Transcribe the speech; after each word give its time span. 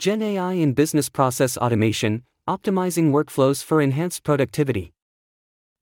Gen 0.00 0.22
AI 0.22 0.54
in 0.54 0.72
business 0.72 1.10
process 1.10 1.58
automation, 1.58 2.22
optimizing 2.48 3.10
workflows 3.10 3.62
for 3.62 3.82
enhanced 3.82 4.24
productivity. 4.24 4.94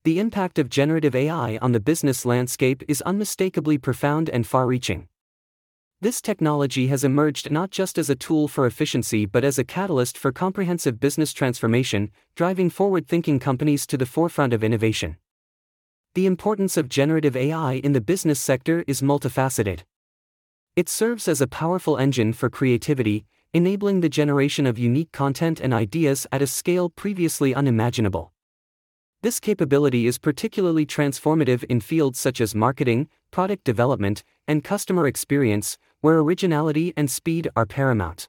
The 0.02 0.18
impact 0.18 0.58
of 0.58 0.68
generative 0.68 1.14
AI 1.14 1.56
on 1.62 1.70
the 1.70 1.78
business 1.78 2.26
landscape 2.26 2.82
is 2.88 3.00
unmistakably 3.02 3.78
profound 3.78 4.28
and 4.28 4.44
far 4.44 4.66
reaching. 4.66 5.06
This 6.00 6.20
technology 6.20 6.88
has 6.88 7.04
emerged 7.04 7.52
not 7.52 7.70
just 7.70 7.96
as 7.96 8.10
a 8.10 8.16
tool 8.16 8.48
for 8.48 8.66
efficiency 8.66 9.24
but 9.24 9.44
as 9.44 9.56
a 9.56 9.62
catalyst 9.62 10.18
for 10.18 10.32
comprehensive 10.32 10.98
business 10.98 11.32
transformation, 11.32 12.10
driving 12.34 12.70
forward 12.70 13.06
thinking 13.06 13.38
companies 13.38 13.86
to 13.86 13.96
the 13.96 14.04
forefront 14.04 14.52
of 14.52 14.64
innovation. 14.64 15.16
The 16.16 16.26
importance 16.26 16.76
of 16.76 16.88
generative 16.88 17.36
AI 17.36 17.74
in 17.74 17.92
the 17.92 18.00
business 18.00 18.40
sector 18.40 18.82
is 18.88 19.00
multifaceted. 19.00 19.82
It 20.74 20.88
serves 20.88 21.28
as 21.28 21.40
a 21.40 21.46
powerful 21.46 21.96
engine 21.96 22.32
for 22.32 22.50
creativity, 22.50 23.24
enabling 23.54 24.00
the 24.00 24.08
generation 24.08 24.66
of 24.66 24.78
unique 24.78 25.10
content 25.12 25.60
and 25.60 25.72
ideas 25.72 26.26
at 26.30 26.42
a 26.42 26.46
scale 26.46 26.90
previously 26.90 27.54
unimaginable. 27.54 28.32
This 29.22 29.40
capability 29.40 30.06
is 30.06 30.18
particularly 30.18 30.86
transformative 30.86 31.64
in 31.64 31.80
fields 31.80 32.18
such 32.18 32.40
as 32.40 32.54
marketing, 32.54 33.08
product 33.30 33.64
development, 33.64 34.22
and 34.46 34.62
customer 34.62 35.06
experience, 35.06 35.76
where 36.00 36.18
originality 36.18 36.92
and 36.96 37.10
speed 37.10 37.48
are 37.56 37.66
paramount. 37.66 38.28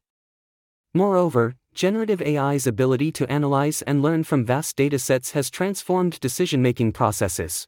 Moreover, 0.94 1.56
generative 1.76 2.22
AI's 2.22 2.66
ability 2.66 3.12
to 3.12 3.32
analyze 3.32 3.84
and 3.84 4.02
learn 4.02 4.24
from 4.24 4.46
vast 4.46 4.76
datasets 4.78 5.34
has 5.34 5.52
transformed 5.52 6.20
decision 6.20 6.62
making 6.62 6.94
processes. 6.94 7.68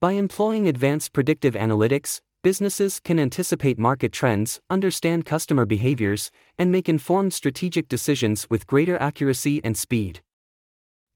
By 0.00 0.12
employing 0.12 0.68
advanced 0.68 1.12
predictive 1.12 1.54
analytics, 1.54 2.20
businesses 2.42 3.00
can 3.00 3.18
anticipate 3.18 3.78
market 3.78 4.12
trends, 4.12 4.60
understand 4.70 5.26
customer 5.26 5.66
behaviors, 5.66 6.30
and 6.56 6.72
make 6.72 6.88
informed 6.88 7.34
strategic 7.34 7.88
decisions 7.88 8.48
with 8.48 8.66
greater 8.66 8.96
accuracy 8.98 9.60
and 9.62 9.76
speed. 9.76 10.20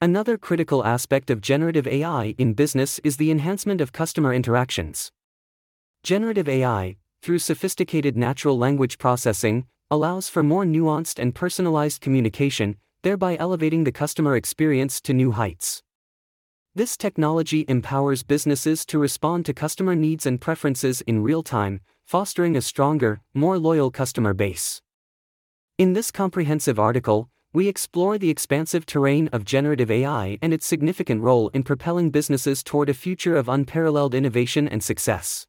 Another 0.00 0.36
critical 0.36 0.84
aspect 0.84 1.30
of 1.30 1.40
generative 1.40 1.86
AI 1.86 2.34
in 2.36 2.52
business 2.52 2.98
is 3.04 3.16
the 3.16 3.30
enhancement 3.30 3.80
of 3.80 3.92
customer 3.92 4.34
interactions. 4.34 5.12
Generative 6.02 6.48
AI, 6.48 6.96
through 7.22 7.38
sophisticated 7.38 8.16
natural 8.16 8.58
language 8.58 8.98
processing, 8.98 9.66
allows 9.90 10.28
for 10.28 10.42
more 10.42 10.64
nuanced 10.64 11.18
and 11.18 11.34
personalized 11.34 12.02
communication, 12.02 12.76
thereby 13.02 13.36
elevating 13.38 13.84
the 13.84 13.92
customer 13.92 14.36
experience 14.36 15.00
to 15.00 15.14
new 15.14 15.30
heights. 15.30 15.83
This 16.76 16.96
technology 16.96 17.64
empowers 17.68 18.24
businesses 18.24 18.84
to 18.86 18.98
respond 18.98 19.46
to 19.46 19.54
customer 19.54 19.94
needs 19.94 20.26
and 20.26 20.40
preferences 20.40 21.02
in 21.02 21.22
real 21.22 21.44
time, 21.44 21.80
fostering 22.04 22.56
a 22.56 22.60
stronger, 22.60 23.20
more 23.32 23.60
loyal 23.60 23.92
customer 23.92 24.34
base. 24.34 24.82
In 25.78 25.92
this 25.92 26.10
comprehensive 26.10 26.76
article, 26.76 27.30
we 27.52 27.68
explore 27.68 28.18
the 28.18 28.28
expansive 28.28 28.86
terrain 28.86 29.28
of 29.28 29.44
generative 29.44 29.88
AI 29.88 30.36
and 30.42 30.52
its 30.52 30.66
significant 30.66 31.22
role 31.22 31.48
in 31.50 31.62
propelling 31.62 32.10
businesses 32.10 32.64
toward 32.64 32.88
a 32.88 32.94
future 32.94 33.36
of 33.36 33.48
unparalleled 33.48 34.12
innovation 34.12 34.66
and 34.66 34.82
success. 34.82 35.46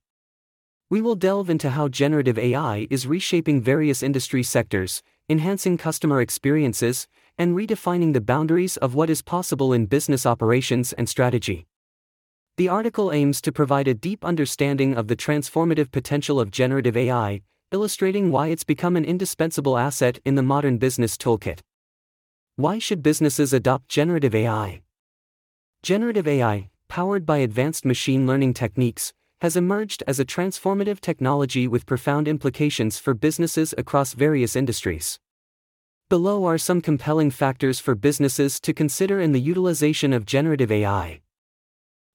We 0.92 1.02
will 1.02 1.16
delve 1.16 1.50
into 1.50 1.72
how 1.72 1.88
generative 1.88 2.38
AI 2.38 2.86
is 2.92 3.08
reshaping 3.08 3.64
various 3.64 4.04
industry 4.04 4.44
sectors, 4.44 5.02
enhancing 5.28 5.80
customer 5.80 6.22
experiences, 6.22 7.08
and 7.38 7.56
redefining 7.56 8.14
the 8.14 8.22
boundaries 8.22 8.78
of 8.78 8.96
what 8.96 9.10
is 9.10 9.22
possible 9.22 9.74
in 9.74 9.86
business 9.86 10.26
operations 10.26 10.94
and 10.94 11.10
strategy. 11.10 11.68
The 12.58 12.70
article 12.70 13.12
aims 13.12 13.42
to 13.42 13.52
provide 13.52 13.88
a 13.88 13.94
deep 13.94 14.24
understanding 14.24 14.96
of 14.96 15.08
the 15.08 15.16
transformative 15.16 15.92
potential 15.92 16.40
of 16.40 16.52
generative 16.52 16.96
AI, 16.96 17.42
illustrating 17.72 18.32
why 18.32 18.48
it's 18.48 18.64
become 18.64 18.96
an 18.96 19.04
indispensable 19.04 19.78
asset 19.78 20.20
in 20.24 20.36
the 20.36 20.44
modern 20.44 20.78
business 20.78 21.18
toolkit. 21.18 21.60
Why 22.56 22.80
should 22.80 23.04
businesses 23.04 23.52
adopt 23.52 23.90
generative 23.90 24.34
AI? 24.34 24.82
Generative 25.84 26.28
AI, 26.28 26.70
powered 26.88 27.26
by 27.26 27.40
advanced 27.40 27.84
machine 27.84 28.26
learning 28.26 28.54
techniques, 28.54 29.12
has 29.42 29.58
emerged 29.58 30.02
as 30.08 30.20
a 30.20 30.26
transformative 30.26 31.02
technology 31.02 31.68
with 31.68 31.86
profound 31.86 32.28
implications 32.28 32.98
for 32.98 33.14
businesses 33.14 33.76
across 33.78 34.14
various 34.14 34.56
industries. 34.56 35.20
Below 36.08 36.46
are 36.46 36.60
some 36.60 36.82
compelling 36.82 37.32
factors 37.32 37.80
for 37.80 37.96
businesses 37.96 38.60
to 38.60 38.74
consider 38.74 39.20
in 39.20 39.32
the 39.32 39.42
utilization 39.42 40.14
of 40.14 40.24
generative 40.24 40.72
AI. 40.72 41.22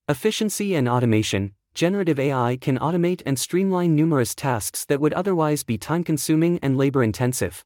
Efficiency 0.08 0.76
and 0.76 0.88
automation 0.88 1.54
Generative 1.74 2.20
AI 2.20 2.56
can 2.60 2.78
automate 2.78 3.20
and 3.26 3.36
streamline 3.36 3.96
numerous 3.96 4.32
tasks 4.32 4.84
that 4.84 5.00
would 5.00 5.12
otherwise 5.14 5.64
be 5.64 5.76
time 5.76 6.04
consuming 6.04 6.60
and 6.62 6.76
labor 6.76 7.02
intensive. 7.02 7.64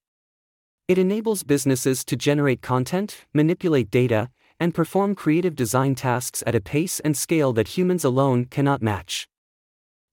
It 0.89 0.97
enables 0.97 1.43
businesses 1.43 2.03
to 2.07 2.17
generate 2.17 2.63
content, 2.63 3.27
manipulate 3.35 3.91
data, 3.91 4.31
and 4.59 4.75
perform 4.75 5.15
creative 5.15 5.55
design 5.55 5.95
tasks 5.95 6.43
at 6.47 6.55
a 6.55 6.61
pace 6.61 7.01
and 7.01 7.15
scale 7.19 7.53
that 7.53 7.77
humans 7.77 8.03
alone 8.03 8.47
cannot 8.47 8.81
match. 8.81 9.29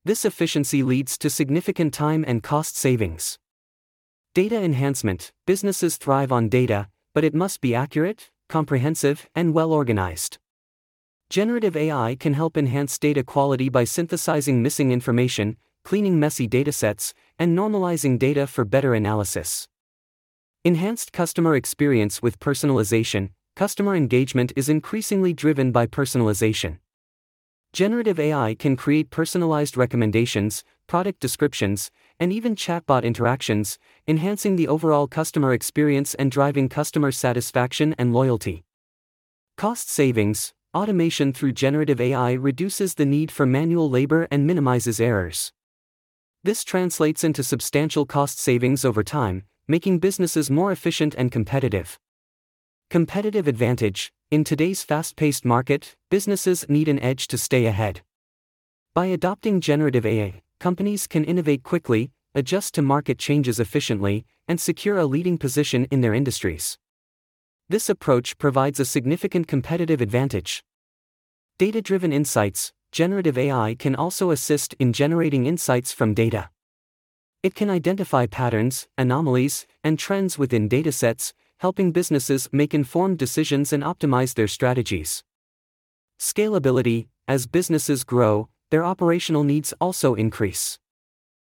This 0.04 0.26
efficiency 0.26 0.84
leads 0.84 1.18
to 1.20 1.30
significant 1.30 1.94
time 1.94 2.26
and 2.28 2.44
cost 2.44 2.76
savings. 2.76 3.40
Data 4.34 4.56
enhancement 4.56 5.34
businesses 5.46 5.98
thrive 5.98 6.32
on 6.32 6.48
data, 6.48 6.88
but 7.14 7.26
it 7.26 7.36
must 7.36 7.60
be 7.60 7.76
accurate, 7.76 8.32
comprehensive, 8.48 9.28
and 9.36 9.54
well 9.54 9.74
organized. 9.74 10.38
Generative 11.30 11.76
AI 11.76 12.16
can 12.18 12.34
help 12.34 12.56
enhance 12.56 12.98
data 12.98 13.26
quality 13.26 13.68
by 13.68 13.84
synthesizing 13.84 14.62
missing 14.64 14.94
information, 14.94 15.58
cleaning 15.84 16.18
messy 16.18 16.48
datasets, 16.48 17.12
and 17.38 17.58
normalizing 17.58 18.18
data 18.18 18.48
for 18.48 18.64
better 18.64 18.94
analysis. 18.94 19.68
Enhanced 20.64 21.12
customer 21.12 21.54
experience 21.54 22.22
with 22.22 22.40
personalization 22.40 23.32
customer 23.58 23.98
engagement 23.98 24.54
is 24.56 24.70
increasingly 24.70 25.34
driven 25.34 25.74
by 25.74 25.86
personalization. 25.86 26.78
Generative 27.74 28.20
AI 28.20 28.56
can 28.56 28.78
create 28.78 29.10
personalized 29.10 29.76
recommendations, 29.78 30.64
product 30.88 31.22
descriptions, 31.22 31.90
and 32.22 32.32
even 32.32 32.56
chatbot 32.56 33.04
interactions, 33.04 33.78
enhancing 34.08 34.56
the 34.56 34.70
overall 34.70 35.08
customer 35.08 35.52
experience 35.52 36.14
and 36.14 36.32
driving 36.32 36.70
customer 36.70 37.12
satisfaction 37.12 37.94
and 37.98 38.14
loyalty. 38.14 38.64
Cost 39.58 39.90
savings 39.90 40.54
Automation 40.74 41.34
through 41.34 41.52
generative 41.52 42.00
AI 42.00 42.32
reduces 42.32 42.94
the 42.94 43.06
need 43.06 43.30
for 43.30 43.46
manual 43.46 43.90
labor 43.90 44.26
and 44.32 44.48
minimizes 44.48 45.02
errors. 45.02 45.52
This 46.46 46.64
translates 46.64 47.26
into 47.26 47.44
substantial 47.44 48.06
cost 48.06 48.40
savings 48.40 48.86
over 48.86 49.04
time, 49.04 49.44
making 49.68 50.00
businesses 50.00 50.50
more 50.50 50.72
efficient 50.72 51.14
and 51.18 51.30
competitive. 51.30 52.00
Competitive 52.90 53.50
advantage 53.50 54.14
In 54.32 54.46
today's 54.46 54.82
fast 54.82 55.18
paced 55.18 55.44
market, 55.44 55.98
businesses 56.10 56.66
need 56.70 56.88
an 56.88 57.00
edge 57.00 57.28
to 57.28 57.38
stay 57.38 57.66
ahead. 57.66 58.02
By 58.96 59.08
adopting 59.08 59.60
generative 59.60 60.06
AI, 60.06 60.42
companies 60.62 61.08
can 61.08 61.24
innovate 61.26 61.64
quickly, 61.64 62.12
adjust 62.36 62.76
to 62.76 62.82
market 62.84 63.18
changes 63.18 63.60
efficiently, 63.60 64.26
and 64.48 64.62
secure 64.62 64.98
a 64.98 65.08
leading 65.08 65.38
position 65.38 65.88
in 65.92 66.02
their 66.02 66.14
industries. 66.14 66.78
This 67.68 67.90
approach 67.90 68.38
provides 68.38 68.80
a 68.80 68.86
significant 68.86 69.48
competitive 69.48 70.02
advantage. 70.02 70.64
Data 71.58 71.82
driven 71.82 72.14
insights 72.14 72.72
Generative 72.92 73.38
AI 73.38 73.76
can 73.80 73.96
also 73.96 74.32
assist 74.32 74.74
in 74.78 74.92
generating 74.94 75.46
insights 75.46 75.94
from 75.94 76.14
data. 76.14 76.50
It 77.42 77.56
can 77.56 77.70
identify 77.70 78.26
patterns, 78.26 78.88
anomalies, 78.98 79.66
and 79.84 79.98
trends 79.98 80.38
within 80.38 80.68
datasets, 80.70 81.34
helping 81.60 81.92
businesses 81.92 82.50
make 82.52 82.74
informed 82.74 83.18
decisions 83.18 83.74
and 83.74 83.82
optimize 83.82 84.36
their 84.36 84.50
strategies. 84.50 85.24
Scalability 86.20 87.08
As 87.28 87.48
businesses 87.48 88.04
grow, 88.04 88.50
their 88.72 88.84
operational 88.84 89.44
needs 89.44 89.74
also 89.80 90.16
increase. 90.16 90.80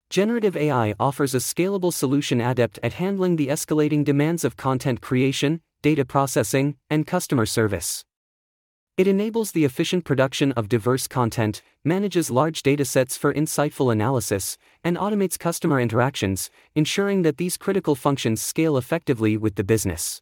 Generative 0.10 0.58
AI 0.58 0.96
offers 1.00 1.36
a 1.36 1.38
scalable 1.38 1.94
solution 1.94 2.42
adept 2.42 2.80
at 2.82 2.94
handling 2.94 3.36
the 3.36 3.48
escalating 3.48 4.04
demands 4.04 4.44
of 4.44 4.58
content 4.58 5.02
creation, 5.02 5.62
data 5.82 6.04
processing, 6.04 6.76
and 6.90 7.06
customer 7.06 7.46
service. 7.46 8.04
It 8.98 9.08
enables 9.08 9.52
the 9.52 9.66
efficient 9.66 10.06
production 10.06 10.52
of 10.54 10.70
diverse 10.70 11.08
content, 11.08 11.62
manages 11.84 12.30
large 12.30 12.62
datasets 12.62 13.18
for 13.18 13.34
insightful 13.34 13.92
analysis, 13.92 14.58
and 14.84 14.98
automates 14.98 15.40
customer 15.40 15.80
interactions, 15.80 16.50
ensuring 16.76 17.22
that 17.22 17.38
these 17.38 17.58
critical 17.58 17.96
functions 17.96 18.42
scale 18.42 18.78
effectively 18.78 19.38
with 19.38 19.56
the 19.56 19.64
business. 19.64 20.22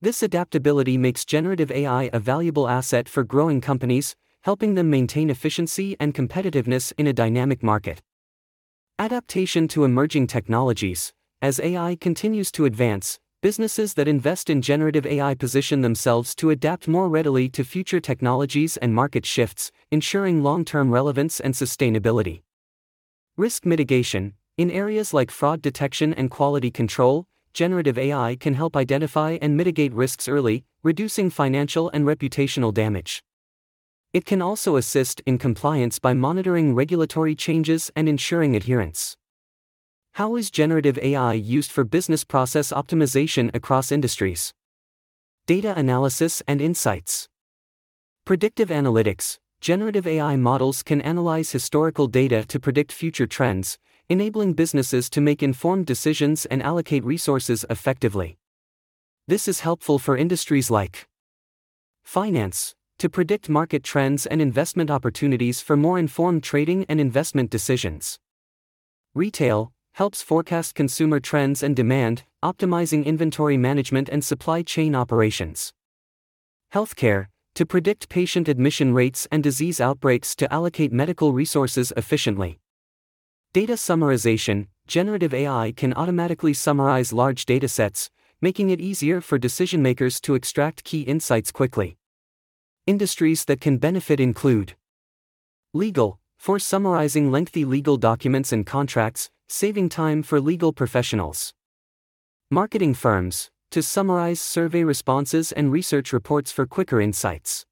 This 0.00 0.22
adaptability 0.22 0.98
makes 0.98 1.24
generative 1.24 1.70
AI 1.70 2.10
a 2.12 2.20
valuable 2.20 2.68
asset 2.68 3.08
for 3.08 3.24
growing 3.24 3.60
companies, 3.60 4.16
helping 4.42 4.74
them 4.74 4.90
maintain 4.90 5.30
efficiency 5.30 5.96
and 6.00 6.14
competitiveness 6.14 6.92
in 6.98 7.06
a 7.06 7.12
dynamic 7.12 7.62
market. 7.62 8.02
Adaptation 8.98 9.68
to 9.68 9.84
emerging 9.84 10.26
technologies 10.26 11.12
As 11.40 11.60
AI 11.60 11.96
continues 12.00 12.50
to 12.52 12.64
advance, 12.64 13.20
businesses 13.40 13.94
that 13.94 14.08
invest 14.08 14.50
in 14.50 14.60
generative 14.60 15.06
AI 15.06 15.34
position 15.34 15.82
themselves 15.82 16.34
to 16.34 16.50
adapt 16.50 16.88
more 16.88 17.08
readily 17.08 17.48
to 17.50 17.62
future 17.62 18.00
technologies 18.00 18.76
and 18.78 18.92
market 18.92 19.24
shifts, 19.24 19.70
ensuring 19.92 20.42
long 20.42 20.64
term 20.64 20.90
relevance 20.90 21.38
and 21.38 21.54
sustainability. 21.54 22.42
Risk 23.36 23.64
mitigation 23.64 24.34
In 24.56 24.70
areas 24.70 25.14
like 25.14 25.30
fraud 25.30 25.62
detection 25.62 26.12
and 26.12 26.28
quality 26.28 26.72
control, 26.72 27.26
generative 27.52 27.96
AI 27.98 28.36
can 28.40 28.54
help 28.54 28.76
identify 28.76 29.38
and 29.40 29.56
mitigate 29.56 29.92
risks 29.92 30.26
early, 30.26 30.64
reducing 30.82 31.30
financial 31.30 31.88
and 31.90 32.04
reputational 32.04 32.74
damage. 32.74 33.22
It 34.14 34.24
can 34.24 34.40
also 34.40 34.76
assist 34.76 35.20
in 35.26 35.36
compliance 35.36 35.98
by 35.98 36.14
monitoring 36.14 36.74
regulatory 36.74 37.34
changes 37.34 37.90
and 37.94 38.08
ensuring 38.08 38.56
adherence. 38.56 39.16
How 40.12 40.34
is 40.36 40.50
generative 40.50 40.98
AI 40.98 41.34
used 41.34 41.70
for 41.70 41.84
business 41.84 42.24
process 42.24 42.72
optimization 42.72 43.54
across 43.54 43.92
industries? 43.92 44.54
Data 45.46 45.74
analysis 45.78 46.42
and 46.48 46.60
insights. 46.60 47.28
Predictive 48.24 48.70
analytics. 48.70 49.38
Generative 49.60 50.06
AI 50.06 50.36
models 50.36 50.82
can 50.82 51.00
analyze 51.02 51.50
historical 51.50 52.06
data 52.06 52.44
to 52.48 52.58
predict 52.58 52.92
future 52.92 53.26
trends, 53.26 53.78
enabling 54.08 54.54
businesses 54.54 55.10
to 55.10 55.20
make 55.20 55.42
informed 55.42 55.84
decisions 55.84 56.46
and 56.46 56.62
allocate 56.62 57.04
resources 57.04 57.64
effectively. 57.68 58.38
This 59.26 59.48
is 59.48 59.60
helpful 59.60 59.98
for 59.98 60.16
industries 60.16 60.70
like 60.70 61.06
finance, 62.04 62.74
to 62.98 63.08
predict 63.08 63.48
market 63.48 63.82
trends 63.84 64.26
and 64.26 64.42
investment 64.42 64.90
opportunities 64.90 65.60
for 65.60 65.76
more 65.76 65.98
informed 65.98 66.42
trading 66.42 66.84
and 66.88 67.00
investment 67.00 67.50
decisions. 67.50 68.18
Retail 69.14 69.72
helps 69.92 70.22
forecast 70.22 70.74
consumer 70.74 71.20
trends 71.20 71.62
and 71.62 71.74
demand, 71.74 72.24
optimizing 72.44 73.04
inventory 73.04 73.56
management 73.56 74.08
and 74.08 74.24
supply 74.24 74.62
chain 74.62 74.94
operations. 74.94 75.72
Healthcare 76.72 77.26
to 77.54 77.66
predict 77.66 78.08
patient 78.08 78.48
admission 78.48 78.94
rates 78.94 79.26
and 79.32 79.42
disease 79.42 79.80
outbreaks 79.80 80.36
to 80.36 80.52
allocate 80.52 80.92
medical 80.92 81.32
resources 81.32 81.92
efficiently. 81.96 82.60
Data 83.52 83.72
summarization 83.72 84.68
Generative 84.86 85.34
AI 85.34 85.72
can 85.76 85.92
automatically 85.94 86.54
summarize 86.54 87.12
large 87.12 87.46
datasets, 87.46 88.10
making 88.40 88.70
it 88.70 88.80
easier 88.80 89.20
for 89.20 89.38
decision 89.38 89.82
makers 89.82 90.20
to 90.20 90.34
extract 90.34 90.84
key 90.84 91.00
insights 91.02 91.50
quickly. 91.50 91.96
Industries 92.88 93.44
that 93.44 93.60
can 93.60 93.76
benefit 93.76 94.18
include 94.18 94.74
legal, 95.74 96.20
for 96.38 96.58
summarizing 96.58 97.30
lengthy 97.30 97.66
legal 97.66 97.98
documents 97.98 98.50
and 98.50 98.64
contracts, 98.64 99.28
saving 99.46 99.90
time 99.90 100.22
for 100.22 100.40
legal 100.40 100.72
professionals. 100.72 101.52
Marketing 102.50 102.94
firms, 102.94 103.50
to 103.72 103.82
summarize 103.82 104.40
survey 104.40 104.84
responses 104.84 105.52
and 105.52 105.70
research 105.70 106.14
reports 106.14 106.50
for 106.50 106.64
quicker 106.66 106.98
insights. 106.98 107.66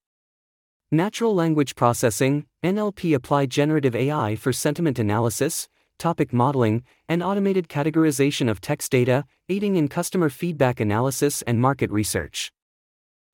Natural 0.93 1.35
language 1.35 1.77
processing, 1.77 2.45
NLP 2.63 3.15
apply 3.15 3.47
generative 3.47 3.97
AI 3.97 4.37
for 4.37 4.53
sentiment 4.53 4.99
analysis, 4.99 5.67
topic 5.99 6.35
modeling, 6.35 6.85
and 7.09 7.23
automated 7.23 7.71
categorization 7.71 8.51
of 8.51 8.61
text 8.61 8.93
data, 8.93 9.25
aiding 9.49 9.77
in 9.77 9.89
customer 9.89 10.29
feedback 10.29 10.79
analysis 10.79 11.41
and 11.47 11.59
market 11.59 11.91
research. 11.91 12.53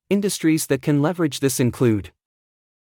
Industries 0.09 0.67
that 0.67 0.81
can 0.81 1.01
leverage 1.01 1.39
this 1.39 1.59
include 1.59 2.11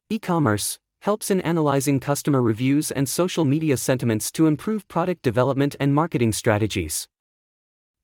e 0.10 0.20
commerce, 0.20 0.80
helps 1.02 1.30
in 1.30 1.42
analyzing 1.42 2.00
customer 2.00 2.42
reviews 2.42 2.90
and 2.92 3.10
social 3.10 3.44
media 3.44 3.76
sentiments 3.76 4.32
to 4.32 4.48
improve 4.48 4.88
product 4.88 5.22
development 5.22 5.76
and 5.80 5.94
marketing 5.94 6.32
strategies. 6.32 7.08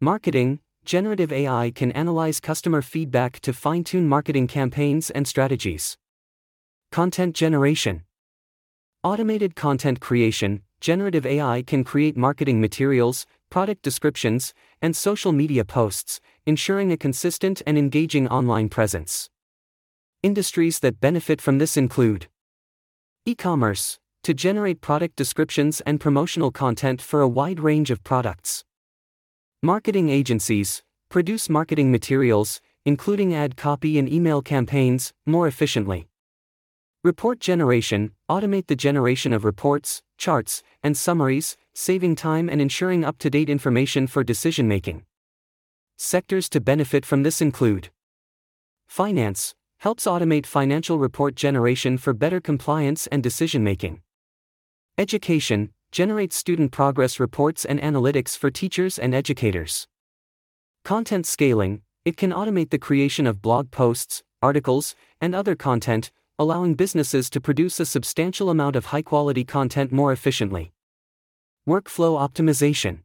Marketing, 0.01 0.60
generative 0.84 1.31
AI 1.31 1.72
can 1.74 1.92
analyze 1.94 2.40
customer 2.40 2.81
feedback 2.81 3.40
to 3.40 3.54
fine 3.54 3.84
tune 3.84 4.07
marketing 4.07 4.48
campaigns 4.48 5.10
and 5.10 5.28
strategies. 5.28 5.98
Content 6.92 7.36
generation. 7.36 8.04
Automated 9.04 9.56
content 9.56 10.02
creation, 10.02 10.62
generative 10.81 11.25
AI 11.25 11.62
can 11.62 11.86
create 11.86 12.18
marketing 12.18 12.60
materials, 12.60 13.25
product 13.50 13.81
descriptions, 13.81 14.54
and 14.81 14.96
social 14.96 15.31
media 15.31 15.66
posts, 15.66 16.19
ensuring 16.46 16.92
a 16.92 16.98
consistent 16.98 17.62
and 17.66 17.78
engaging 17.78 18.28
online 18.28 18.69
presence. 18.69 19.30
Industries 20.22 20.80
that 20.80 21.00
benefit 21.00 21.42
from 21.42 21.57
this 21.57 21.78
include 21.78 22.28
e 23.25 23.36
commerce, 23.36 24.00
to 24.24 24.34
generate 24.34 24.81
product 24.81 25.16
descriptions 25.16 25.81
and 25.81 26.00
promotional 26.00 26.51
content 26.51 27.01
for 27.01 27.22
a 27.22 27.28
wide 27.28 27.60
range 27.60 27.92
of 27.92 28.04
products. 28.04 28.63
Marketing 29.62 30.10
agencies, 30.10 30.84
produce 31.10 31.50
marketing 31.50 31.92
materials, 31.92 32.62
including 32.86 33.34
ad 33.34 33.56
copy 33.57 33.98
and 33.98 34.12
email 34.12 34.42
campaigns, 34.42 35.13
more 35.25 35.48
efficiently. 35.48 36.07
Report 37.04 37.40
generation 37.40 38.12
automate 38.30 38.68
the 38.68 38.75
generation 38.75 39.31
of 39.31 39.45
reports, 39.45 40.02
charts, 40.18 40.62
and 40.84 40.98
summaries, 40.98 41.56
saving 41.80 42.14
time 42.14 42.50
and 42.50 42.62
ensuring 42.62 43.06
up 43.06 43.18
to 43.18 43.30
date 43.30 43.50
information 43.50 44.06
for 44.06 44.22
decision 44.22 44.68
making. 44.68 45.06
Sectors 45.98 46.50
to 46.50 46.60
benefit 46.60 47.06
from 47.06 47.24
this 47.24 47.42
include 47.42 47.90
Finance 48.90 49.56
helps 49.78 50.04
automate 50.06 50.46
financial 50.46 51.00
report 51.00 51.36
generation 51.36 51.98
for 51.98 52.14
better 52.14 52.42
compliance 52.42 53.08
and 53.08 53.24
decision 53.24 53.64
making. 53.64 54.02
Education 54.98 55.72
generates 55.94 56.36
student 56.36 56.74
progress 56.74 57.18
reports 57.18 57.64
and 57.64 57.80
analytics 57.80 58.38
for 58.38 58.52
teachers 58.52 59.00
and 59.00 59.16
educators. 59.16 59.88
Content 60.84 61.26
scaling 61.26 61.81
it 62.04 62.18
can 62.18 62.31
automate 62.31 62.72
the 62.72 62.78
creation 62.78 63.26
of 63.26 63.42
blog 63.42 63.72
posts, 63.72 64.22
articles, 64.42 64.96
and 65.22 65.34
other 65.34 65.56
content, 65.56 66.12
allowing 66.38 66.76
businesses 66.76 67.30
to 67.30 67.40
produce 67.40 67.80
a 67.80 67.86
substantial 67.86 68.50
amount 68.50 68.76
of 68.76 68.88
high 68.88 69.02
quality 69.02 69.46
content 69.46 69.94
more 69.94 70.12
efficiently. 70.12 70.74
Workflow 71.68 72.18
optimization. 72.18 73.00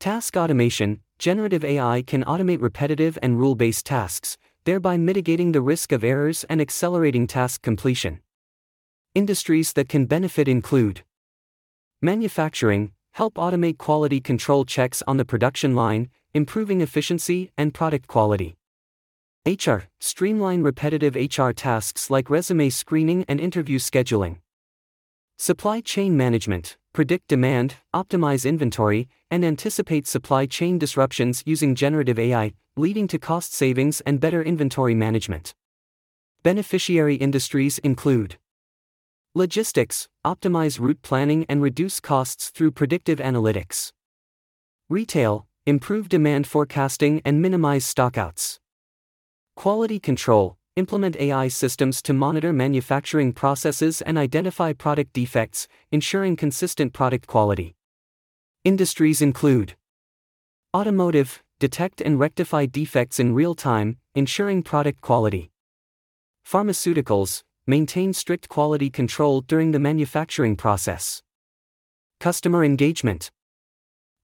Task 0.00 0.36
automation 0.36 1.00
Generative 1.18 1.64
AI 1.64 2.02
can 2.02 2.22
automate 2.24 2.62
repetitive 2.62 3.18
and 3.20 3.40
rule 3.40 3.56
based 3.56 3.84
tasks, 3.84 4.38
thereby 4.64 4.96
mitigating 4.96 5.50
the 5.50 5.60
risk 5.60 5.90
of 5.90 6.04
errors 6.04 6.44
and 6.48 6.60
accelerating 6.60 7.26
task 7.26 7.60
completion. 7.60 8.20
Industries 9.14 9.72
that 9.72 9.88
can 9.88 10.06
benefit 10.06 10.46
include 10.46 11.02
manufacturing, 12.00 12.92
help 13.12 13.34
automate 13.34 13.78
quality 13.78 14.20
control 14.20 14.64
checks 14.64 15.02
on 15.08 15.16
the 15.16 15.24
production 15.24 15.74
line, 15.74 16.08
improving 16.32 16.80
efficiency 16.80 17.50
and 17.58 17.74
product 17.74 18.06
quality. 18.06 18.56
HR, 19.44 19.88
streamline 19.98 20.62
repetitive 20.62 21.16
HR 21.16 21.50
tasks 21.50 22.10
like 22.10 22.30
resume 22.30 22.70
screening 22.70 23.24
and 23.26 23.40
interview 23.40 23.80
scheduling. 23.80 24.38
Supply 25.36 25.80
chain 25.80 26.16
management, 26.16 26.76
predict 26.98 27.28
demand, 27.28 27.76
optimize 27.94 28.44
inventory, 28.44 29.08
and 29.30 29.44
anticipate 29.44 30.04
supply 30.04 30.44
chain 30.46 30.80
disruptions 30.80 31.44
using 31.46 31.76
generative 31.76 32.18
AI, 32.18 32.52
leading 32.76 33.06
to 33.06 33.20
cost 33.20 33.54
savings 33.54 34.00
and 34.00 34.18
better 34.18 34.42
inventory 34.42 34.96
management. 34.96 35.54
Beneficiary 36.42 37.14
industries 37.14 37.78
include 37.84 38.36
logistics, 39.32 40.08
optimize 40.26 40.80
route 40.80 41.00
planning 41.02 41.46
and 41.48 41.62
reduce 41.62 42.00
costs 42.00 42.50
through 42.50 42.72
predictive 42.72 43.20
analytics. 43.20 43.92
Retail, 44.88 45.46
improve 45.66 46.08
demand 46.08 46.48
forecasting 46.48 47.22
and 47.24 47.40
minimize 47.40 47.84
stockouts. 47.84 48.58
Quality 49.54 50.00
control 50.00 50.57
implement 50.78 51.16
AI 51.16 51.48
systems 51.48 52.00
to 52.02 52.12
monitor 52.12 52.52
manufacturing 52.52 53.32
processes 53.32 54.00
and 54.02 54.16
identify 54.16 54.72
product 54.72 55.12
defects, 55.12 55.66
ensuring 55.90 56.36
consistent 56.36 56.92
product 56.92 57.26
quality. 57.26 57.74
Industries 58.64 59.20
include 59.20 59.74
automotive, 60.72 61.42
detect 61.58 62.00
and 62.00 62.20
rectify 62.20 62.64
defects 62.66 63.18
in 63.18 63.34
real 63.34 63.54
time, 63.54 63.96
ensuring 64.14 64.62
product 64.62 65.00
quality. 65.00 65.50
Pharmaceuticals, 66.46 67.42
maintain 67.66 68.12
strict 68.12 68.48
quality 68.48 68.88
control 68.88 69.40
during 69.40 69.72
the 69.72 69.80
manufacturing 69.80 70.54
process. 70.54 71.22
Customer 72.20 72.64
engagement. 72.64 73.30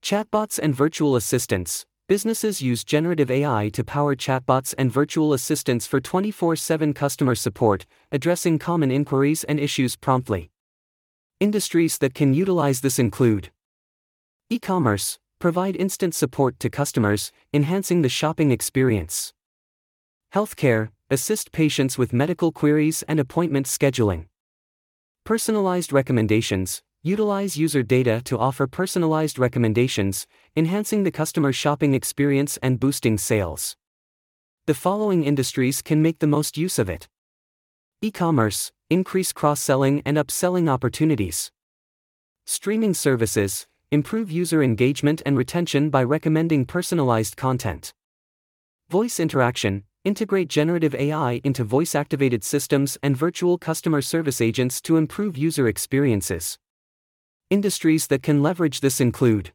Chatbots 0.02 0.58
and 0.58 0.74
virtual 0.74 1.16
assistants, 1.16 1.84
Businesses 2.06 2.60
use 2.60 2.84
generative 2.84 3.30
AI 3.30 3.70
to 3.72 3.82
power 3.82 4.14
chatbots 4.14 4.74
and 4.76 4.92
virtual 4.92 5.32
assistants 5.32 5.86
for 5.86 6.02
24 6.02 6.54
7 6.54 6.92
customer 6.92 7.34
support, 7.34 7.86
addressing 8.12 8.58
common 8.58 8.90
inquiries 8.90 9.42
and 9.44 9.58
issues 9.58 9.96
promptly. 9.96 10.50
Industries 11.40 11.96
that 11.98 12.12
can 12.12 12.34
utilize 12.34 12.82
this 12.82 12.98
include 12.98 13.50
e 14.50 14.58
commerce, 14.58 15.18
provide 15.38 15.76
instant 15.76 16.14
support 16.14 16.60
to 16.60 16.68
customers, 16.68 17.32
enhancing 17.54 18.02
the 18.02 18.10
shopping 18.10 18.50
experience. 18.50 19.32
Healthcare, 20.34 20.90
assist 21.08 21.52
patients 21.52 21.96
with 21.96 22.12
medical 22.12 22.52
queries 22.52 23.02
and 23.08 23.18
appointment 23.18 23.64
scheduling. 23.64 24.26
Personalized 25.24 25.90
recommendations, 25.90 26.82
Utilize 27.06 27.54
user 27.54 27.82
data 27.82 28.22
to 28.24 28.38
offer 28.38 28.66
personalized 28.66 29.38
recommendations, 29.38 30.26
enhancing 30.56 31.02
the 31.02 31.10
customer 31.10 31.52
shopping 31.52 31.92
experience 31.92 32.56
and 32.62 32.80
boosting 32.80 33.18
sales. 33.18 33.76
The 34.64 34.72
following 34.72 35.22
industries 35.22 35.82
can 35.82 36.00
make 36.00 36.20
the 36.20 36.26
most 36.26 36.56
use 36.56 36.78
of 36.78 36.88
it 36.88 37.06
e 38.00 38.10
commerce, 38.10 38.72
increase 38.88 39.34
cross 39.34 39.60
selling 39.60 40.00
and 40.06 40.16
upselling 40.16 40.66
opportunities. 40.66 41.50
Streaming 42.46 42.94
services, 42.94 43.66
improve 43.90 44.30
user 44.30 44.62
engagement 44.62 45.20
and 45.26 45.36
retention 45.36 45.90
by 45.90 46.02
recommending 46.02 46.64
personalized 46.64 47.36
content. 47.36 47.92
Voice 48.88 49.20
interaction, 49.20 49.84
integrate 50.04 50.48
generative 50.48 50.94
AI 50.94 51.42
into 51.44 51.64
voice 51.64 51.94
activated 51.94 52.42
systems 52.42 52.96
and 53.02 53.14
virtual 53.14 53.58
customer 53.58 54.00
service 54.00 54.40
agents 54.40 54.80
to 54.80 54.96
improve 54.96 55.36
user 55.36 55.68
experiences. 55.68 56.58
Industries 57.54 58.08
that 58.08 58.20
can 58.20 58.42
leverage 58.42 58.80
this 58.80 59.00
include 59.00 59.52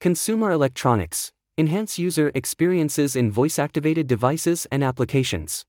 consumer 0.00 0.50
electronics, 0.50 1.30
enhance 1.56 2.00
user 2.00 2.32
experiences 2.34 3.14
in 3.14 3.30
voice 3.30 3.60
activated 3.60 4.08
devices 4.08 4.66
and 4.72 4.82
applications. 4.82 5.64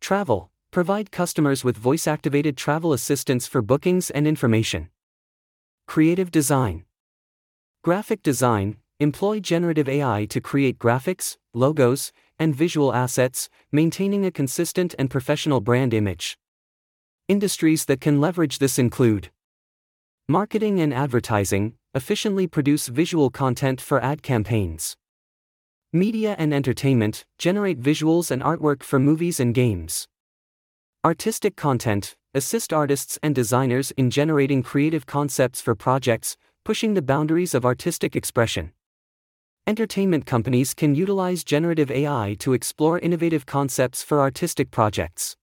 Travel, 0.00 0.50
provide 0.70 1.10
customers 1.10 1.64
with 1.64 1.76
voice 1.76 2.06
activated 2.06 2.56
travel 2.56 2.94
assistance 2.94 3.46
for 3.46 3.60
bookings 3.60 4.08
and 4.08 4.26
information. 4.26 4.88
Creative 5.86 6.30
design. 6.30 6.86
Graphic 7.84 8.22
design, 8.22 8.78
employ 9.00 9.40
generative 9.40 9.86
AI 9.86 10.24
to 10.30 10.40
create 10.40 10.78
graphics, 10.78 11.36
logos, 11.52 12.10
and 12.38 12.54
visual 12.54 12.94
assets, 12.94 13.50
maintaining 13.70 14.24
a 14.24 14.30
consistent 14.30 14.94
and 14.98 15.10
professional 15.10 15.60
brand 15.60 15.92
image. 15.92 16.38
Industries 17.28 17.84
that 17.84 18.00
can 18.00 18.18
leverage 18.18 18.60
this 18.60 18.78
include 18.78 19.28
marketing 20.30 20.78
and 20.78 20.92
advertising, 20.92 21.72
efficiently 21.94 22.46
produce 22.46 22.88
visual 22.88 23.30
content 23.30 23.80
for 23.80 23.98
ad 24.04 24.22
campaigns. 24.22 24.94
Media 25.90 26.36
and 26.38 26.52
entertainment, 26.52 27.24
generate 27.38 27.80
visuals 27.80 28.30
and 28.30 28.42
artwork 28.42 28.82
for 28.82 28.98
movies 28.98 29.40
and 29.40 29.54
games. 29.54 30.06
Artistic 31.02 31.56
content, 31.56 32.14
assist 32.34 32.74
artists 32.74 33.18
and 33.22 33.34
designers 33.34 33.90
in 33.92 34.10
generating 34.10 34.62
creative 34.62 35.06
concepts 35.06 35.62
for 35.62 35.74
projects, 35.74 36.36
pushing 36.62 36.92
the 36.92 37.00
boundaries 37.00 37.54
of 37.54 37.64
artistic 37.64 38.14
expression. 38.14 38.72
Entertainment 39.66 40.26
companies 40.26 40.74
can 40.74 40.94
utilize 40.94 41.42
generative 41.42 41.90
AI 41.90 42.36
to 42.38 42.52
explore 42.52 42.98
innovative 42.98 43.46
concepts 43.46 44.02
for 44.02 44.20
artistic 44.20 44.70
projects. 44.70 45.36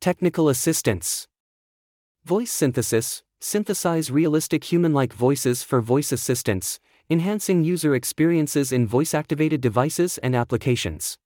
Technical 0.00 0.48
assistance. 0.48 1.26
Voice 2.24 2.52
synthesis, 2.52 3.24
synthesize 3.40 4.10
realistic 4.10 4.64
human 4.64 4.92
like 4.92 5.12
voices 5.12 5.62
for 5.62 5.80
voice 5.80 6.12
assistants, 6.12 6.80
enhancing 7.08 7.64
user 7.64 7.94
experiences 7.94 8.72
in 8.72 8.86
voice 8.86 9.14
activated 9.14 9.60
devices 9.60 10.18
and 10.18 10.34
applications. 10.34 11.16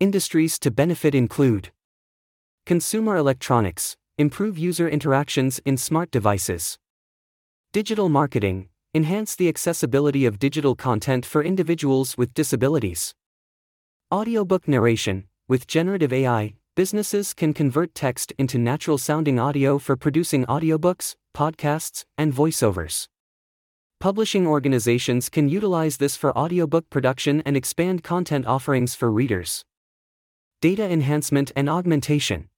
Industries 0.00 0.58
to 0.60 0.70
benefit 0.70 1.14
include 1.14 1.70
Consumer 2.66 3.16
electronics, 3.16 3.96
improve 4.18 4.58
user 4.58 4.88
interactions 4.88 5.60
in 5.64 5.76
smart 5.76 6.10
devices. 6.10 6.78
Digital 7.72 8.08
marketing, 8.08 8.68
enhance 8.94 9.36
the 9.36 9.48
accessibility 9.48 10.24
of 10.26 10.38
digital 10.38 10.74
content 10.74 11.24
for 11.24 11.42
individuals 11.42 12.16
with 12.16 12.34
disabilities. 12.34 13.14
Audiobook 14.12 14.66
narration, 14.66 15.24
with 15.48 15.66
generative 15.66 16.12
AI, 16.12 16.54
businesses 16.78 17.34
can 17.34 17.52
convert 17.52 17.92
text 17.92 18.32
into 18.38 18.56
natural 18.56 18.98
sounding 18.98 19.36
audio 19.36 19.78
for 19.78 19.96
producing 19.96 20.46
audiobooks, 20.46 21.16
podcasts, 21.36 22.04
and 22.16 22.32
voiceovers. 22.32 23.08
Publishing 23.98 24.46
organizations 24.46 25.28
can 25.28 25.48
utilize 25.48 25.96
this 25.96 26.14
for 26.14 26.30
audiobook 26.38 26.88
production 26.88 27.42
and 27.44 27.56
expand 27.56 28.04
content 28.04 28.46
offerings 28.46 28.94
for 28.94 29.10
readers. 29.10 29.64
Data 30.60 30.88
enhancement 30.88 31.50
and 31.56 31.68
augmentation. 31.68 32.48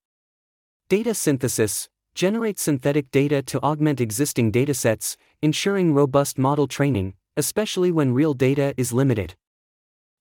Data 0.87 1.15
synthesis 1.15 1.89
generates 2.13 2.61
synthetic 2.61 3.09
data 3.09 3.41
to 3.41 3.59
augment 3.63 3.99
existing 3.99 4.51
datasets, 4.51 5.17
ensuring 5.41 5.95
robust 5.95 6.37
model 6.37 6.67
training, 6.67 7.15
especially 7.35 7.91
when 7.91 8.13
real 8.13 8.35
data 8.35 8.75
is 8.77 8.93
limited. 8.93 9.33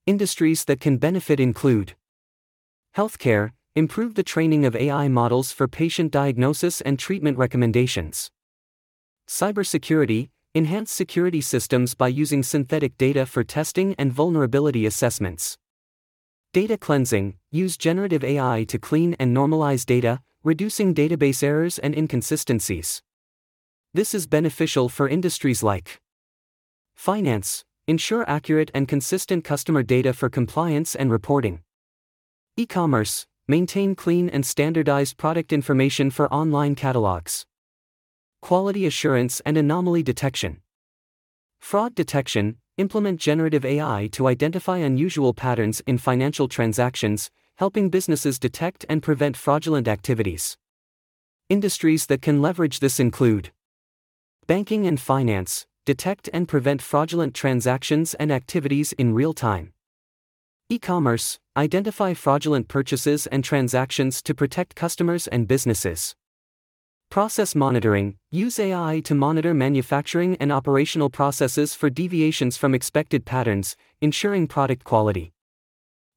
Industries 0.07 0.65
that 0.65 0.81
can 0.81 0.97
benefit 0.97 1.39
include 1.39 1.93
healthcare, 2.97 3.51
improve 3.81 4.15
the 4.15 4.23
training 4.23 4.67
of 4.67 4.77
AI 4.77 5.09
models 5.09 5.53
for 5.53 5.67
patient 5.67 6.13
diagnosis 6.13 6.83
and 6.83 6.99
treatment 6.99 7.39
recommendations. 7.39 8.31
Cybersecurity, 9.27 10.29
enhance 10.55 10.93
security 10.93 11.41
systems 11.41 11.95
by 11.95 12.09
using 12.09 12.43
synthetic 12.43 12.99
data 12.99 13.25
for 13.25 13.43
testing 13.43 13.95
and 13.97 14.13
vulnerability 14.13 14.85
assessments. 14.85 15.57
Data 16.53 16.77
cleansing, 16.77 17.39
use 17.51 17.79
generative 17.79 18.23
AI 18.23 18.65
to 18.69 18.79
clean 18.79 19.17
and 19.19 19.35
normalize 19.35 19.87
data, 19.87 20.21
reducing 20.45 20.95
database 20.95 21.43
errors 21.43 21.79
and 21.79 21.95
inconsistencies. 21.95 23.01
This 23.95 24.13
is 24.13 24.27
beneficial 24.27 24.91
for 24.91 25.09
industries 25.09 25.63
like 25.63 26.03
finance, 26.95 27.65
ensure 27.87 28.29
accurate 28.29 28.71
and 28.75 28.87
consistent 28.87 29.43
customer 29.43 29.83
data 29.83 30.13
for 30.13 30.29
compliance 30.29 30.95
and 30.95 31.11
reporting. 31.11 31.61
E 32.59 32.67
commerce, 32.67 33.27
maintain 33.51 33.97
clean 33.97 34.29
and 34.31 34.47
standardized 34.47 35.17
product 35.17 35.53
information 35.53 36.09
for 36.09 36.33
online 36.33 36.77
catalogs. 36.77 37.45
Quality 38.41 38.87
assurance 38.87 39.41
and 39.41 39.57
anomaly 39.57 40.05
detection. 40.05 40.61
Fraud 41.59 41.97
detection, 41.97 42.59
implement 42.79 43.19
generative 43.19 43.65
AI 43.65 44.09
to 44.13 44.29
identify 44.29 44.79
unusual 44.79 45.35
patterns 45.35 45.83
in 45.85 45.99
financial 45.99 46.47
transactions, 46.47 47.29
helping 47.57 47.91
businesses 47.91 48.39
detect 48.39 48.87
and 48.89 49.03
prevent 49.03 49.37
fraudulent 49.37 49.89
activities. 49.89 50.57
Industries 51.49 52.07
that 52.07 52.23
can 52.23 52.41
leverage 52.41 52.79
this 52.79 53.01
include 53.01 53.51
banking 54.47 54.87
and 54.87 55.01
finance, 55.01 55.67
detect 55.85 56.31
and 56.33 56.47
prevent 56.47 56.81
fraudulent 56.81 57.35
transactions 57.35 58.15
and 58.15 58.31
activities 58.31 58.93
in 58.93 59.13
real 59.13 59.35
time. 59.35 59.73
E 60.73 60.79
commerce, 60.79 61.41
identify 61.57 62.15
fraudulent 62.15 62.69
purchases 62.69 63.27
and 63.27 63.43
transactions 63.43 64.23
to 64.23 64.33
protect 64.33 64.77
customers 64.77 65.27
and 65.27 65.49
businesses. 65.49 66.15
Process 67.11 67.57
monitoring, 67.57 68.19
use 68.31 68.57
AI 68.61 69.01
to 69.03 69.17
monitor 69.17 69.53
manufacturing 69.53 70.37
and 70.37 70.53
operational 70.53 71.11
processes 71.11 71.75
for 71.75 71.91
deviations 71.91 72.57
from 72.57 72.73
expected 72.73 73.25
patterns, 73.25 73.77
ensuring 74.01 74.47
product 74.47 74.85
quality. 74.85 75.33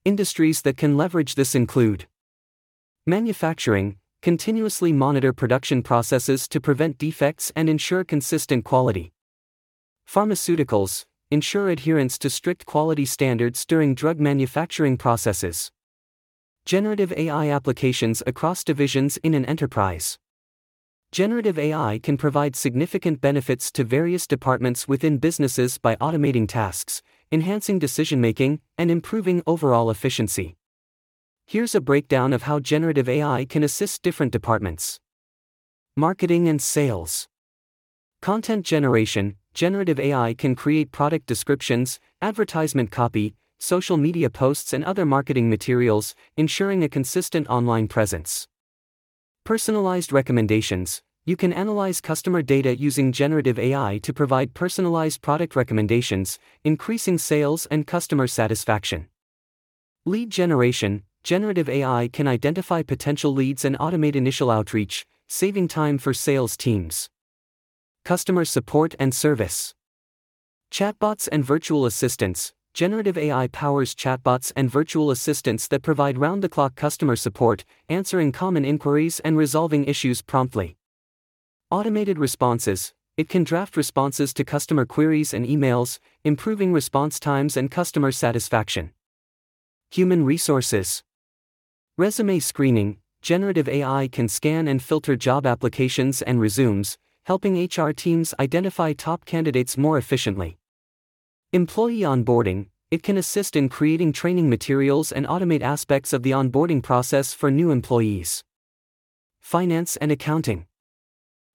Industries 0.05 0.61
that 0.61 0.77
can 0.77 0.97
leverage 0.97 1.33
this 1.33 1.55
include 1.55 2.05
manufacturing, 3.07 3.97
continuously 4.21 4.93
monitor 4.93 5.33
production 5.33 5.81
processes 5.81 6.47
to 6.49 6.61
prevent 6.61 6.99
defects 6.99 7.51
and 7.55 7.67
ensure 7.67 8.03
consistent 8.03 8.65
quality. 8.65 9.13
Pharmaceuticals, 10.07 11.05
ensure 11.33 11.69
adherence 11.69 12.19
to 12.19 12.29
strict 12.29 12.67
quality 12.67 13.05
standards 13.05 13.65
during 13.65 13.95
drug 13.95 14.19
manufacturing 14.19 14.97
processes. 14.97 15.71
Generative 16.63 17.11
AI 17.13 17.49
applications 17.49 18.21
across 18.27 18.63
divisions 18.63 19.17
in 19.17 19.33
an 19.33 19.43
enterprise. 19.45 20.19
Generative 21.11 21.57
AI 21.57 21.99
can 22.01 22.17
provide 22.17 22.55
significant 22.55 23.19
benefits 23.19 23.71
to 23.71 23.83
various 23.83 24.27
departments 24.27 24.87
within 24.87 25.17
businesses 25.17 25.77
by 25.79 25.95
automating 25.95 26.47
tasks, 26.47 27.01
enhancing 27.31 27.79
decision 27.79 28.21
making, 28.21 28.61
and 28.77 28.91
improving 28.91 29.41
overall 29.47 29.89
efficiency. 29.89 30.55
Here's 31.47 31.75
a 31.75 31.81
breakdown 31.81 32.31
of 32.31 32.43
how 32.43 32.59
generative 32.59 33.09
AI 33.09 33.45
can 33.45 33.63
assist 33.63 34.03
different 34.03 34.31
departments 34.31 34.99
Marketing 35.97 36.47
and 36.47 36.61
Sales. 36.61 37.27
Content 38.21 38.65
generation 38.65 39.35
Generative 39.53 39.99
AI 39.99 40.33
can 40.33 40.55
create 40.55 40.91
product 40.91 41.25
descriptions, 41.27 41.99
advertisement 42.21 42.91
copy, 42.91 43.35
social 43.59 43.97
media 43.97 44.29
posts, 44.29 44.73
and 44.73 44.83
other 44.83 45.05
marketing 45.05 45.49
materials, 45.49 46.15
ensuring 46.37 46.83
a 46.83 46.89
consistent 46.89 47.47
online 47.47 47.87
presence. 47.87 48.47
Personalized 49.43 50.11
recommendations 50.11 51.01
you 51.25 51.37
can 51.37 51.53
analyze 51.53 52.01
customer 52.01 52.41
data 52.41 52.75
using 52.75 53.13
generative 53.13 53.57
AI 53.57 53.97
to 54.03 54.11
provide 54.11 54.53
personalized 54.53 55.21
product 55.21 55.55
recommendations, 55.55 56.37
increasing 56.65 57.17
sales 57.17 57.65
and 57.67 57.87
customer 57.87 58.27
satisfaction. 58.27 59.07
Lead 60.05 60.29
generation 60.29 61.03
Generative 61.23 61.69
AI 61.69 62.09
can 62.11 62.27
identify 62.27 62.83
potential 62.83 63.33
leads 63.33 63.63
and 63.63 63.79
automate 63.79 64.17
initial 64.17 64.51
outreach, 64.51 65.05
saving 65.29 65.69
time 65.69 65.97
for 65.97 66.13
sales 66.13 66.57
teams. 66.57 67.09
Customer 68.05 68.43
support 68.43 68.95
and 68.99 69.15
service. 69.15 69.73
Chatbots 70.69 71.29
and 71.31 71.45
virtual 71.45 71.85
assistants 71.85 72.51
Generative 72.73 73.17
AI 73.17 73.47
powers 73.47 73.95
chatbots 73.95 74.51
and 74.57 74.69
virtual 74.69 75.09
assistants 75.09 75.69
that 75.69 75.83
provide 75.83 76.17
round 76.17 76.43
the 76.43 76.49
clock 76.49 76.75
customer 76.75 77.15
support, 77.15 77.63
answering 77.87 78.33
common 78.33 78.65
inquiries 78.65 79.21
and 79.21 79.37
resolving 79.37 79.85
issues 79.85 80.21
promptly. 80.21 80.75
Automated 81.71 82.17
responses 82.17 82.93
it 83.15 83.29
can 83.29 83.45
draft 83.45 83.77
responses 83.77 84.33
to 84.33 84.43
customer 84.43 84.85
queries 84.85 85.33
and 85.33 85.45
emails, 85.45 85.99
improving 86.25 86.73
response 86.73 87.21
times 87.21 87.55
and 87.55 87.71
customer 87.71 88.11
satisfaction. 88.11 88.91
Human 89.91 90.25
resources. 90.25 91.03
Resume 91.97 92.39
screening 92.39 92.97
Generative 93.21 93.69
AI 93.69 94.09
can 94.11 94.27
scan 94.27 94.67
and 94.67 94.83
filter 94.83 95.15
job 95.15 95.45
applications 95.45 96.21
and 96.21 96.41
resumes, 96.41 96.97
helping 97.25 97.63
HR 97.63 97.91
teams 97.91 98.33
identify 98.39 98.91
top 98.91 99.25
candidates 99.25 99.77
more 99.77 99.97
efficiently. 99.97 100.57
Employee 101.53 102.01
onboarding, 102.01 102.67
it 102.91 103.01
can 103.01 103.17
assist 103.17 103.55
in 103.55 103.69
creating 103.69 104.11
training 104.11 104.49
materials 104.49 105.11
and 105.11 105.25
automate 105.27 105.61
aspects 105.61 106.11
of 106.11 106.23
the 106.23 106.31
onboarding 106.31 106.83
process 106.83 107.33
for 107.33 107.49
new 107.49 107.71
employees. 107.71 108.43
Finance 109.39 109.95
and 109.97 110.11
accounting. 110.11 110.65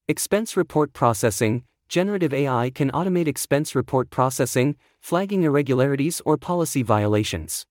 Expense 0.09 0.57
report 0.57 0.93
processing, 0.93 1.65
generative 1.89 2.33
AI 2.33 2.71
can 2.71 2.91
automate 2.93 3.29
expense 3.29 3.75
report 3.75 4.09
processing, 4.09 4.75
flagging 5.01 5.43
irregularities 5.43 6.23
or 6.25 6.39
policy 6.39 6.83
violations. 6.83 7.67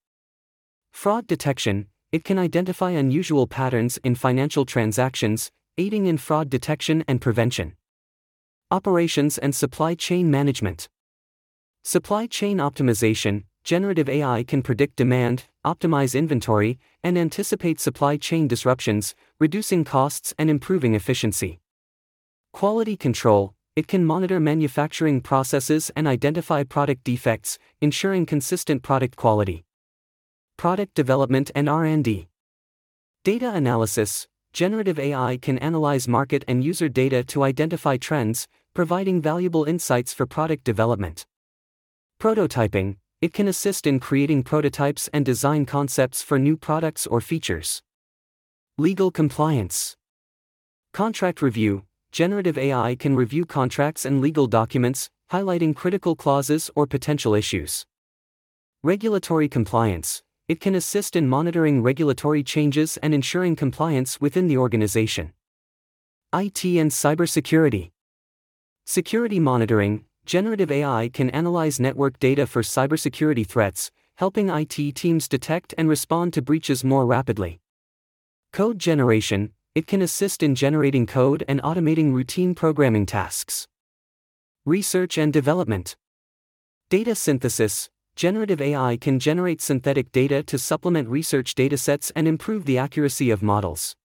Fraud 0.91 1.25
detection, 1.25 1.87
it 2.11 2.23
can 2.23 2.37
identify 2.37 2.91
unusual 2.91 3.47
patterns 3.47 3.97
in 4.03 4.15
financial 4.15 4.65
transactions, 4.65 5.51
aiding 5.77 6.05
in 6.05 6.17
fraud 6.17 6.49
detection 6.49 7.03
and 7.07 7.19
prevention. 7.19 7.73
Operations 8.69 9.37
and 9.37 9.55
supply 9.55 9.95
chain 9.95 10.29
management. 10.29 10.89
Supply 11.85 12.27
chain 12.27 12.57
optimization, 12.57 13.43
generative 13.63 14.09
AI 14.09 14.43
can 14.43 14.61
predict 14.61 14.97
demand, 14.97 15.45
optimize 15.65 16.19
inventory, 16.19 16.77
and 17.01 17.17
anticipate 17.17 17.79
supply 17.79 18.17
chain 18.17 18.45
disruptions, 18.45 19.15
reducing 19.39 19.85
costs 19.85 20.33
and 20.37 20.49
improving 20.49 20.95
efficiency. 20.95 21.61
Quality 22.51 22.97
control, 22.97 23.53
it 23.77 23.87
can 23.87 24.03
monitor 24.03 24.37
manufacturing 24.37 25.21
processes 25.21 25.89
and 25.95 26.05
identify 26.05 26.65
product 26.65 27.05
defects, 27.05 27.57
ensuring 27.79 28.25
consistent 28.25 28.83
product 28.83 29.15
quality. 29.15 29.63
Product 30.57 30.93
development 30.93 31.51
and 31.55 31.69
R&D. 31.69 32.27
Data 33.23 33.49
analysis, 33.53 34.27
generative 34.57 34.97
AI 34.97 35.37
can 35.39 35.59
analyze 35.59 36.07
market 36.07 36.43
and 36.47 36.63
user 36.63 36.89
data 36.89 37.23
to 37.23 37.43
identify 37.43 37.95
trends, 37.95 38.47
providing 38.73 39.21
valuable 39.21 39.65
insights 39.65 40.15
for 40.15 40.25
product 40.25 40.63
development. 40.63 41.27
Prototyping, 42.19 42.95
it 43.21 43.33
can 43.35 43.47
assist 43.47 43.85
in 43.85 43.99
creating 43.99 44.41
prototypes 44.41 45.09
and 45.13 45.23
design 45.23 45.67
concepts 45.67 46.23
for 46.23 46.39
new 46.39 46.57
products 46.57 47.05
or 47.05 47.21
features. 47.21 47.83
Legal 48.79 49.11
compliance. 49.11 49.95
Contract 50.91 51.43
review, 51.43 51.83
generative 52.11 52.57
AI 52.57 52.95
can 52.95 53.15
review 53.15 53.45
contracts 53.45 54.05
and 54.05 54.21
legal 54.21 54.47
documents, 54.47 55.07
highlighting 55.31 55.75
critical 55.75 56.15
clauses 56.15 56.71
or 56.73 56.87
potential 56.87 57.35
issues. 57.35 57.85
Regulatory 58.81 59.47
compliance 59.47 60.23
it 60.47 60.61
can 60.61 60.75
assist 60.75 61.15
in 61.15 61.27
monitoring 61.27 61.83
regulatory 61.83 62.41
changes 62.41 62.97
and 62.97 63.13
ensuring 63.13 63.55
compliance 63.55 64.21
within 64.21 64.47
the 64.47 64.57
organization. 64.57 65.33
IT 66.33 66.63
and 66.63 66.91
cybersecurity. 66.91 67.91
Security 68.85 69.39
monitoring 69.39 70.05
generative 70.25 70.71
AI 70.71 71.09
can 71.13 71.29
analyze 71.31 71.79
network 71.79 72.19
data 72.19 72.47
for 72.47 72.61
cybersecurity 72.61 73.45
threats, 73.45 73.91
helping 74.15 74.49
IT 74.49 74.95
teams 74.95 75.27
detect 75.27 75.73
and 75.77 75.89
respond 75.89 76.33
to 76.33 76.41
breaches 76.41 76.83
more 76.83 77.05
rapidly. 77.05 77.59
Code 78.53 78.79
generation 78.79 79.51
it 79.75 79.85
can 79.85 80.01
assist 80.01 80.41
in 80.41 80.55
generating 80.55 81.05
code 81.05 81.43
and 81.47 81.61
automating 81.61 82.11
routine 82.11 82.55
programming 82.55 83.05
tasks. 83.05 83.67
Research 84.65 85.19
and 85.19 85.31
development. 85.31 85.95
Data 86.89 87.13
synthesis 87.13 87.89
Generative 88.17 88.59
AI 88.59 88.97
can 88.97 89.19
generate 89.19 89.61
synthetic 89.61 90.11
data 90.11 90.41
to 90.41 90.57
supplement 90.57 91.07
research 91.07 91.53
datasets 91.53 92.11
and 92.15 92.27
improve 92.27 92.65
the 92.65 92.79
accuracy 92.79 93.29
of 93.29 93.43
models. 93.43 93.95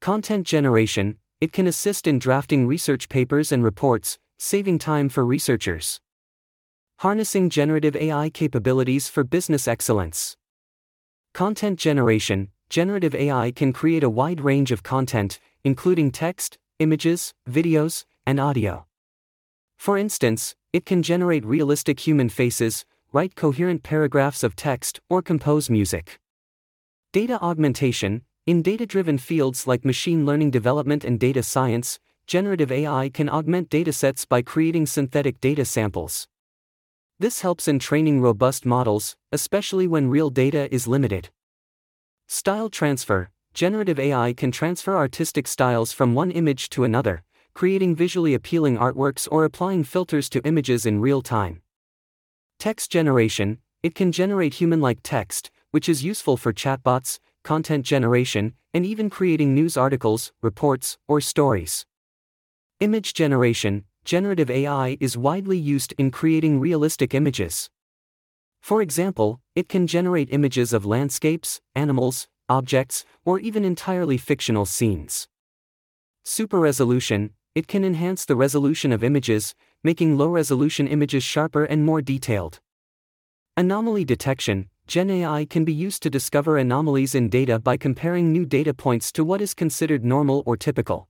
Content 0.00 0.46
generation 0.46 1.18
it 1.40 1.52
can 1.52 1.66
assist 1.66 2.06
in 2.06 2.20
drafting 2.20 2.68
research 2.68 3.08
papers 3.08 3.50
and 3.50 3.64
reports, 3.64 4.16
saving 4.38 4.78
time 4.78 5.08
for 5.08 5.26
researchers. 5.26 6.00
Harnessing 7.00 7.50
generative 7.50 7.96
AI 7.96 8.30
capabilities 8.30 9.08
for 9.08 9.24
business 9.24 9.66
excellence. 9.66 10.36
Content 11.34 11.80
generation 11.80 12.50
generative 12.70 13.12
AI 13.16 13.50
can 13.50 13.72
create 13.72 14.04
a 14.04 14.08
wide 14.08 14.40
range 14.40 14.70
of 14.70 14.84
content, 14.84 15.40
including 15.64 16.12
text, 16.12 16.58
images, 16.78 17.34
videos, 17.50 18.04
and 18.24 18.38
audio. 18.38 18.86
For 19.76 19.98
instance, 19.98 20.54
it 20.72 20.86
can 20.86 21.02
generate 21.02 21.44
realistic 21.44 22.06
human 22.06 22.28
faces, 22.28 22.84
write 23.12 23.34
coherent 23.34 23.82
paragraphs 23.82 24.42
of 24.42 24.56
text, 24.56 25.00
or 25.08 25.22
compose 25.22 25.70
music. 25.70 26.18
Data 27.12 27.40
augmentation 27.40 28.22
In 28.46 28.62
data 28.62 28.86
driven 28.86 29.18
fields 29.18 29.66
like 29.66 29.84
machine 29.84 30.26
learning 30.26 30.50
development 30.50 31.04
and 31.04 31.18
data 31.18 31.42
science, 31.42 31.98
generative 32.26 32.72
AI 32.72 33.08
can 33.08 33.28
augment 33.28 33.70
datasets 33.70 34.28
by 34.28 34.42
creating 34.42 34.86
synthetic 34.86 35.40
data 35.40 35.64
samples. 35.64 36.28
This 37.18 37.40
helps 37.40 37.68
in 37.68 37.78
training 37.78 38.20
robust 38.20 38.66
models, 38.66 39.16
especially 39.32 39.86
when 39.86 40.08
real 40.08 40.28
data 40.28 40.72
is 40.74 40.86
limited. 40.86 41.30
Style 42.26 42.68
transfer 42.68 43.30
Generative 43.54 43.98
AI 43.98 44.34
can 44.34 44.50
transfer 44.50 44.96
artistic 44.96 45.48
styles 45.48 45.90
from 45.90 46.12
one 46.12 46.30
image 46.30 46.68
to 46.68 46.84
another, 46.84 47.22
creating 47.54 47.96
visually 47.96 48.34
appealing 48.34 48.76
artworks 48.76 49.26
or 49.30 49.46
applying 49.46 49.82
filters 49.82 50.28
to 50.28 50.42
images 50.44 50.84
in 50.84 51.00
real 51.00 51.22
time. 51.22 51.62
Text 52.58 52.90
generation 52.90 53.58
It 53.82 53.94
can 53.94 54.12
generate 54.12 54.54
human 54.54 54.80
like 54.80 55.00
text, 55.02 55.50
which 55.72 55.90
is 55.90 56.02
useful 56.02 56.38
for 56.38 56.54
chatbots, 56.54 57.18
content 57.44 57.84
generation, 57.84 58.54
and 58.72 58.86
even 58.86 59.10
creating 59.10 59.54
news 59.54 59.76
articles, 59.76 60.32
reports, 60.42 60.96
or 61.06 61.20
stories. 61.20 61.84
Image 62.80 63.12
generation 63.12 63.84
Generative 64.06 64.50
AI 64.50 64.96
is 65.00 65.18
widely 65.18 65.58
used 65.58 65.92
in 65.98 66.10
creating 66.10 66.58
realistic 66.58 67.12
images. 67.12 67.68
For 68.62 68.80
example, 68.80 69.40
it 69.54 69.68
can 69.68 69.86
generate 69.86 70.32
images 70.32 70.72
of 70.72 70.86
landscapes, 70.86 71.60
animals, 71.74 72.26
objects, 72.48 73.04
or 73.24 73.38
even 73.38 73.64
entirely 73.64 74.16
fictional 74.16 74.64
scenes. 74.64 75.28
Super 76.24 76.58
resolution, 76.58 77.30
it 77.54 77.68
can 77.68 77.84
enhance 77.84 78.24
the 78.24 78.36
resolution 78.36 78.92
of 78.92 79.04
images, 79.04 79.54
making 79.84 80.16
low 80.16 80.28
resolution 80.28 80.88
images 80.88 81.22
sharper 81.22 81.64
and 81.64 81.84
more 81.84 82.02
detailed. 82.02 82.60
Anomaly 83.56 84.04
detection 84.04 84.68
Gen 84.86 85.10
AI 85.10 85.46
can 85.46 85.64
be 85.64 85.72
used 85.72 86.02
to 86.04 86.10
discover 86.10 86.58
anomalies 86.58 87.16
in 87.16 87.28
data 87.28 87.58
by 87.58 87.76
comparing 87.76 88.30
new 88.30 88.46
data 88.46 88.72
points 88.72 89.10
to 89.12 89.24
what 89.24 89.40
is 89.40 89.52
considered 89.52 90.04
normal 90.04 90.44
or 90.46 90.56
typical. 90.56 91.08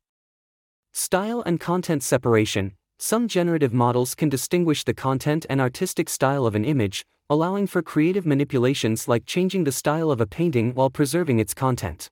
Style 0.92 1.42
and 1.44 1.60
content 1.60 2.02
separation 2.02 2.72
Some 2.98 3.28
generative 3.28 3.74
models 3.74 4.14
can 4.14 4.30
distinguish 4.30 4.82
the 4.82 4.94
content 4.94 5.44
and 5.50 5.60
artistic 5.60 6.08
style 6.08 6.46
of 6.46 6.54
an 6.54 6.64
image, 6.64 7.04
allowing 7.28 7.66
for 7.66 7.82
creative 7.82 8.24
manipulations 8.24 9.08
like 9.08 9.26
changing 9.26 9.64
the 9.64 9.72
style 9.72 10.10
of 10.10 10.22
a 10.22 10.26
painting 10.26 10.72
while 10.72 10.88
preserving 10.88 11.38
its 11.38 11.52
content. 11.52 12.08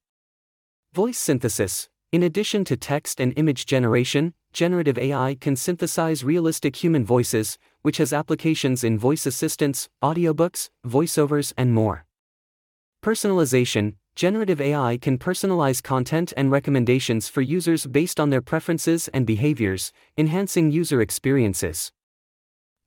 Voice 0.92 1.18
synthesis 1.18 1.88
In 2.12 2.22
addition 2.22 2.62
to 2.66 2.76
text 2.76 3.20
and 3.20 3.32
image 3.36 3.64
generation, 3.64 4.34
generative 4.54 4.96
AI 4.96 5.36
can 5.40 5.56
synthesize 5.56 6.24
realistic 6.24 6.76
human 6.76 7.04
voices, 7.04 7.58
which 7.82 7.98
has 7.98 8.12
applications 8.12 8.84
in 8.84 8.96
voice 8.98 9.26
assistants, 9.26 9.88
audiobooks, 10.02 10.70
voiceovers, 10.86 11.52
and 11.58 11.74
more. 11.74 12.06
Personalization 13.04 13.96
Generative 14.16 14.60
AI 14.60 14.96
can 14.96 15.18
personalize 15.18 15.82
content 15.82 16.32
and 16.36 16.52
recommendations 16.52 17.28
for 17.28 17.42
users 17.42 17.84
based 17.84 18.20
on 18.20 18.30
their 18.30 18.40
preferences 18.40 19.08
and 19.08 19.26
behaviors, 19.26 19.90
enhancing 20.16 20.70
user 20.70 21.00
experiences. 21.00 21.90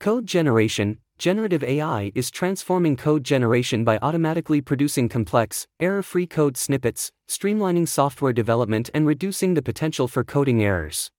Code 0.00 0.24
generation 0.24 0.98
Generative 1.18 1.62
AI 1.62 2.12
is 2.14 2.30
transforming 2.30 2.96
code 2.96 3.24
generation 3.24 3.84
by 3.84 3.98
automatically 4.00 4.62
producing 4.62 5.08
complex, 5.08 5.66
error 5.80 6.02
free 6.02 6.26
code 6.26 6.56
snippets, 6.56 7.12
streamlining 7.28 7.86
software 7.86 8.32
development, 8.32 8.88
and 8.94 9.06
reducing 9.06 9.52
the 9.52 9.60
potential 9.60 10.08
for 10.08 10.24
coding 10.24 10.62
errors. 10.62 11.10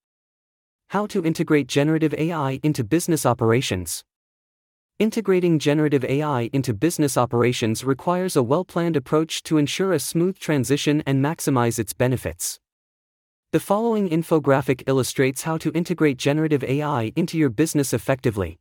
How 0.89 1.05
to 1.05 1.23
integrate 1.23 1.67
generative 1.67 2.15
AI 2.15 2.59
into 2.63 2.83
business 2.83 3.23
operations. 3.23 4.03
Integrating 4.97 5.59
generative 5.59 6.03
AI 6.03 6.49
into 6.51 6.73
business 6.73 7.15
operations 7.15 7.83
requires 7.83 8.35
a 8.35 8.41
well 8.41 8.65
planned 8.65 8.95
approach 8.95 9.43
to 9.43 9.59
ensure 9.59 9.93
a 9.93 9.99
smooth 9.99 10.39
transition 10.39 11.03
and 11.05 11.23
maximize 11.23 11.77
its 11.77 11.93
benefits. 11.93 12.59
The 13.51 13.59
following 13.59 14.09
infographic 14.09 14.81
illustrates 14.87 15.43
how 15.43 15.59
to 15.59 15.71
integrate 15.73 16.17
generative 16.17 16.63
AI 16.63 17.13
into 17.15 17.37
your 17.37 17.51
business 17.51 17.93
effectively. 17.93 18.57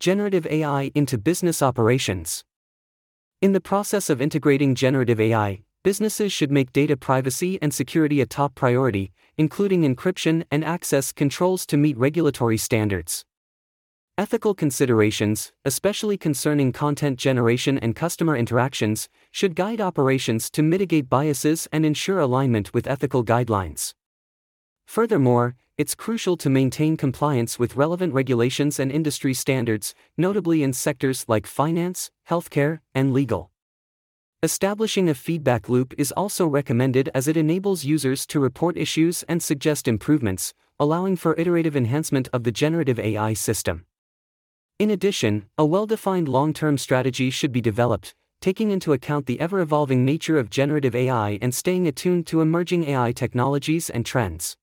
Generative 0.00 0.46
AI 0.46 0.90
into 0.94 1.18
business 1.18 1.60
operations. 1.60 2.44
In 3.42 3.52
the 3.52 3.60
process 3.60 4.08
of 4.08 4.22
integrating 4.22 4.74
generative 4.74 5.20
AI, 5.20 5.65
businesses 5.86 6.32
should 6.32 6.50
make 6.50 6.72
data 6.72 6.96
privacy 6.96 7.60
and 7.62 7.72
security 7.72 8.20
a 8.20 8.26
top 8.26 8.56
priority, 8.56 9.12
including 9.38 9.82
encryption 9.82 10.42
and 10.50 10.64
access 10.64 11.12
controls 11.12 11.64
to 11.64 11.76
meet 11.76 11.96
regulatory 11.96 12.56
standards. 12.56 13.24
Ethical 14.18 14.52
considerations, 14.52 15.52
especially 15.64 16.18
concerning 16.18 16.72
content 16.72 17.20
generation 17.20 17.78
and 17.78 17.94
customer 17.94 18.36
interactions, 18.36 19.08
should 19.30 19.54
guide 19.54 19.80
operations 19.80 20.50
to 20.50 20.60
mitigate 20.60 21.08
biases 21.08 21.68
and 21.70 21.86
ensure 21.86 22.18
alignment 22.18 22.74
with 22.74 22.88
ethical 22.88 23.24
guidelines. 23.24 23.94
Furthermore, 24.86 25.54
it's 25.78 25.94
crucial 25.94 26.36
to 26.38 26.50
maintain 26.50 26.96
compliance 26.96 27.60
with 27.60 27.76
relevant 27.76 28.12
regulations 28.12 28.80
and 28.80 28.90
industry 28.90 29.34
standards, 29.34 29.94
notably 30.18 30.64
in 30.64 30.72
sectors 30.72 31.24
like 31.28 31.46
finance, 31.46 32.10
healthcare, 32.28 32.80
and 32.92 33.12
legal. 33.12 33.52
Establishing 34.42 35.08
a 35.08 35.14
feedback 35.14 35.66
loop 35.70 35.94
is 35.96 36.12
also 36.12 36.46
recommended 36.46 37.08
as 37.14 37.26
it 37.26 37.38
enables 37.38 37.84
users 37.84 38.26
to 38.26 38.38
report 38.38 38.76
issues 38.76 39.22
and 39.30 39.42
suggest 39.42 39.88
improvements, 39.88 40.52
allowing 40.78 41.16
for 41.16 41.34
iterative 41.38 41.74
enhancement 41.74 42.28
of 42.34 42.44
the 42.44 42.52
generative 42.52 42.98
AI 42.98 43.32
system. 43.32 43.86
In 44.78 44.90
addition, 44.90 45.46
a 45.56 45.64
well 45.64 45.86
defined 45.86 46.28
long 46.28 46.52
term 46.52 46.76
strategy 46.76 47.30
should 47.30 47.50
be 47.50 47.62
developed, 47.62 48.14
taking 48.42 48.70
into 48.70 48.92
account 48.92 49.24
the 49.24 49.40
ever 49.40 49.60
evolving 49.60 50.04
nature 50.04 50.36
of 50.36 50.50
generative 50.50 50.94
AI 50.94 51.38
and 51.40 51.54
staying 51.54 51.88
attuned 51.88 52.26
to 52.26 52.42
emerging 52.42 52.84
AI 52.84 53.12
technologies 53.12 53.88
and 53.88 54.04
trends. 54.04 54.54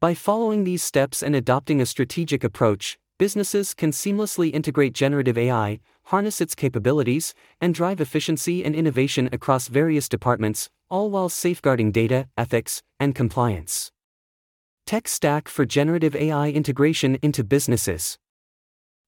By 0.00 0.14
following 0.14 0.62
these 0.62 0.84
steps 0.84 1.24
and 1.24 1.34
adopting 1.34 1.80
a 1.80 1.86
strategic 1.86 2.44
approach, 2.44 2.98
businesses 3.18 3.74
can 3.74 3.90
seamlessly 3.90 4.54
integrate 4.54 4.92
generative 4.92 5.36
AI, 5.36 5.80
harness 6.06 6.40
its 6.40 6.54
capabilities, 6.54 7.34
and 7.60 7.74
drive 7.74 8.00
efficiency 8.00 8.64
and 8.64 8.74
innovation 8.74 9.28
across 9.32 9.68
various 9.68 10.08
departments, 10.08 10.70
all 10.88 11.10
while 11.10 11.28
safeguarding 11.28 11.90
data, 11.92 12.28
ethics, 12.36 12.82
and 13.00 13.14
compliance. 13.14 13.90
Tech 14.86 15.08
Stack 15.08 15.48
for 15.48 15.64
Generative 15.64 16.14
AI 16.14 16.50
Integration 16.50 17.18
into 17.22 17.42
Businesses. 17.42 18.18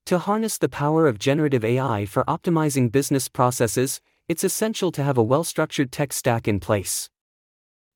To 0.07 0.19
harness 0.19 0.59
the 0.59 0.69
power 0.69 1.07
of 1.07 1.21
generative 1.21 1.65
AI 1.65 2.05
for 2.05 2.25
optimizing 2.25 2.91
business 2.91 3.29
processes, 3.29 4.01
it's 4.27 4.43
essential 4.43 4.91
to 4.93 5.05
have 5.05 5.17
a 5.17 5.23
well 5.23 5.45
structured 5.45 5.93
tech 5.93 6.13
stack 6.13 6.49
in 6.49 6.59
place. 6.59 7.11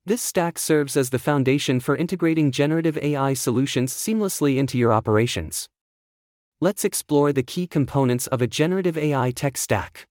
This 0.05 0.21
stack 0.21 0.57
serves 0.57 0.95
as 0.95 1.09
the 1.09 1.19
foundation 1.19 1.81
for 1.81 1.97
integrating 1.97 2.51
generative 2.51 2.97
AI 2.99 3.33
solutions 3.33 3.93
seamlessly 3.93 4.57
into 4.57 4.77
your 4.77 4.93
operations. 4.93 5.67
Let's 6.63 6.85
explore 6.85 7.33
the 7.33 7.43
key 7.43 7.67
components 7.67 8.25
of 8.27 8.41
a 8.41 8.47
generative 8.47 8.97
AI 8.97 9.31
tech 9.31 9.57
stack. 9.57 10.07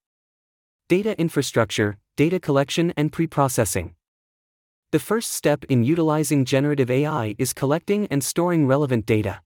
Data 0.87 1.19
infrastructure, 1.19 1.97
data 2.15 2.39
collection 2.39 2.93
and 2.95 3.11
preprocessing. 3.11 3.95
The 4.91 4.99
first 4.99 5.31
step 5.31 5.65
in 5.71 5.83
utilizing 5.83 6.45
generative 6.45 6.91
AI 6.91 7.37
is 7.39 7.55
collecting 7.55 8.07
and 8.11 8.23
storing 8.23 8.67
relevant 8.67 9.07
data. 9.07 9.41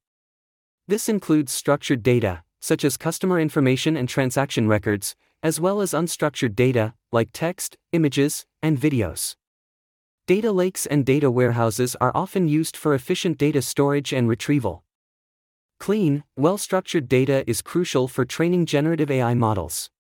This 0.88 1.08
includes 1.08 1.52
structured 1.52 2.02
data, 2.02 2.42
such 2.60 2.84
as 2.84 2.96
customer 2.96 3.38
information 3.38 3.96
and 3.96 4.08
transaction 4.08 4.66
records, 4.66 5.14
as 5.44 5.60
well 5.60 5.80
as 5.80 5.92
unstructured 5.92 6.56
data, 6.56 6.94
like 7.12 7.28
text, 7.32 7.76
images, 7.92 8.46
and 8.64 8.80
videos. 8.80 9.36
Data 10.26 10.50
lakes 10.50 10.86
and 10.86 11.06
data 11.06 11.30
warehouses 11.30 11.94
are 12.00 12.10
often 12.16 12.48
used 12.48 12.76
for 12.76 12.94
efficient 12.94 13.38
data 13.38 13.62
storage 13.62 14.12
and 14.12 14.28
retrieval. 14.28 14.82
Clean, 15.78 16.24
well 16.36 16.58
structured 16.58 17.08
data 17.08 17.48
is 17.48 17.62
crucial 17.62 18.08
for 18.08 18.24
training 18.24 18.66
generative 18.66 19.10
AI 19.10 19.34
models. 19.34 19.90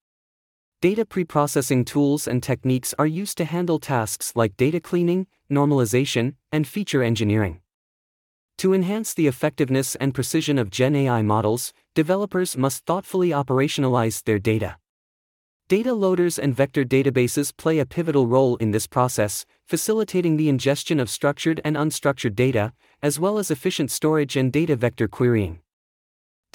Data 0.80 1.04
preprocessing 1.04 1.86
tools 1.86 2.26
and 2.26 2.42
techniques 2.42 2.94
are 2.98 3.06
used 3.06 3.38
to 3.38 3.44
handle 3.44 3.78
tasks 3.78 4.32
like 4.34 4.56
data 4.56 4.80
cleaning, 4.80 5.26
normalization, 5.50 6.34
and 6.50 6.66
feature 6.66 7.02
engineering. 7.02 7.60
To 8.58 8.72
enhance 8.72 9.14
the 9.14 9.26
effectiveness 9.26 9.94
and 9.96 10.14
precision 10.14 10.58
of 10.58 10.70
Gen 10.70 10.96
AI 10.96 11.22
models, 11.22 11.72
developers 11.94 12.56
must 12.56 12.84
thoughtfully 12.86 13.30
operationalize 13.30 14.24
their 14.24 14.38
data. 14.38 14.78
Data 15.68 15.92
loaders 15.92 16.38
and 16.38 16.54
vector 16.54 16.84
databases 16.84 17.56
play 17.56 17.78
a 17.78 17.86
pivotal 17.86 18.26
role 18.26 18.56
in 18.56 18.70
this 18.70 18.86
process, 18.86 19.44
facilitating 19.66 20.36
the 20.36 20.48
ingestion 20.48 21.00
of 21.00 21.10
structured 21.10 21.60
and 21.64 21.76
unstructured 21.76 22.34
data, 22.34 22.72
as 23.02 23.18
well 23.18 23.38
as 23.38 23.50
efficient 23.50 23.90
storage 23.90 24.36
and 24.36 24.52
data 24.52 24.76
vector 24.76 25.08
querying. 25.08 25.60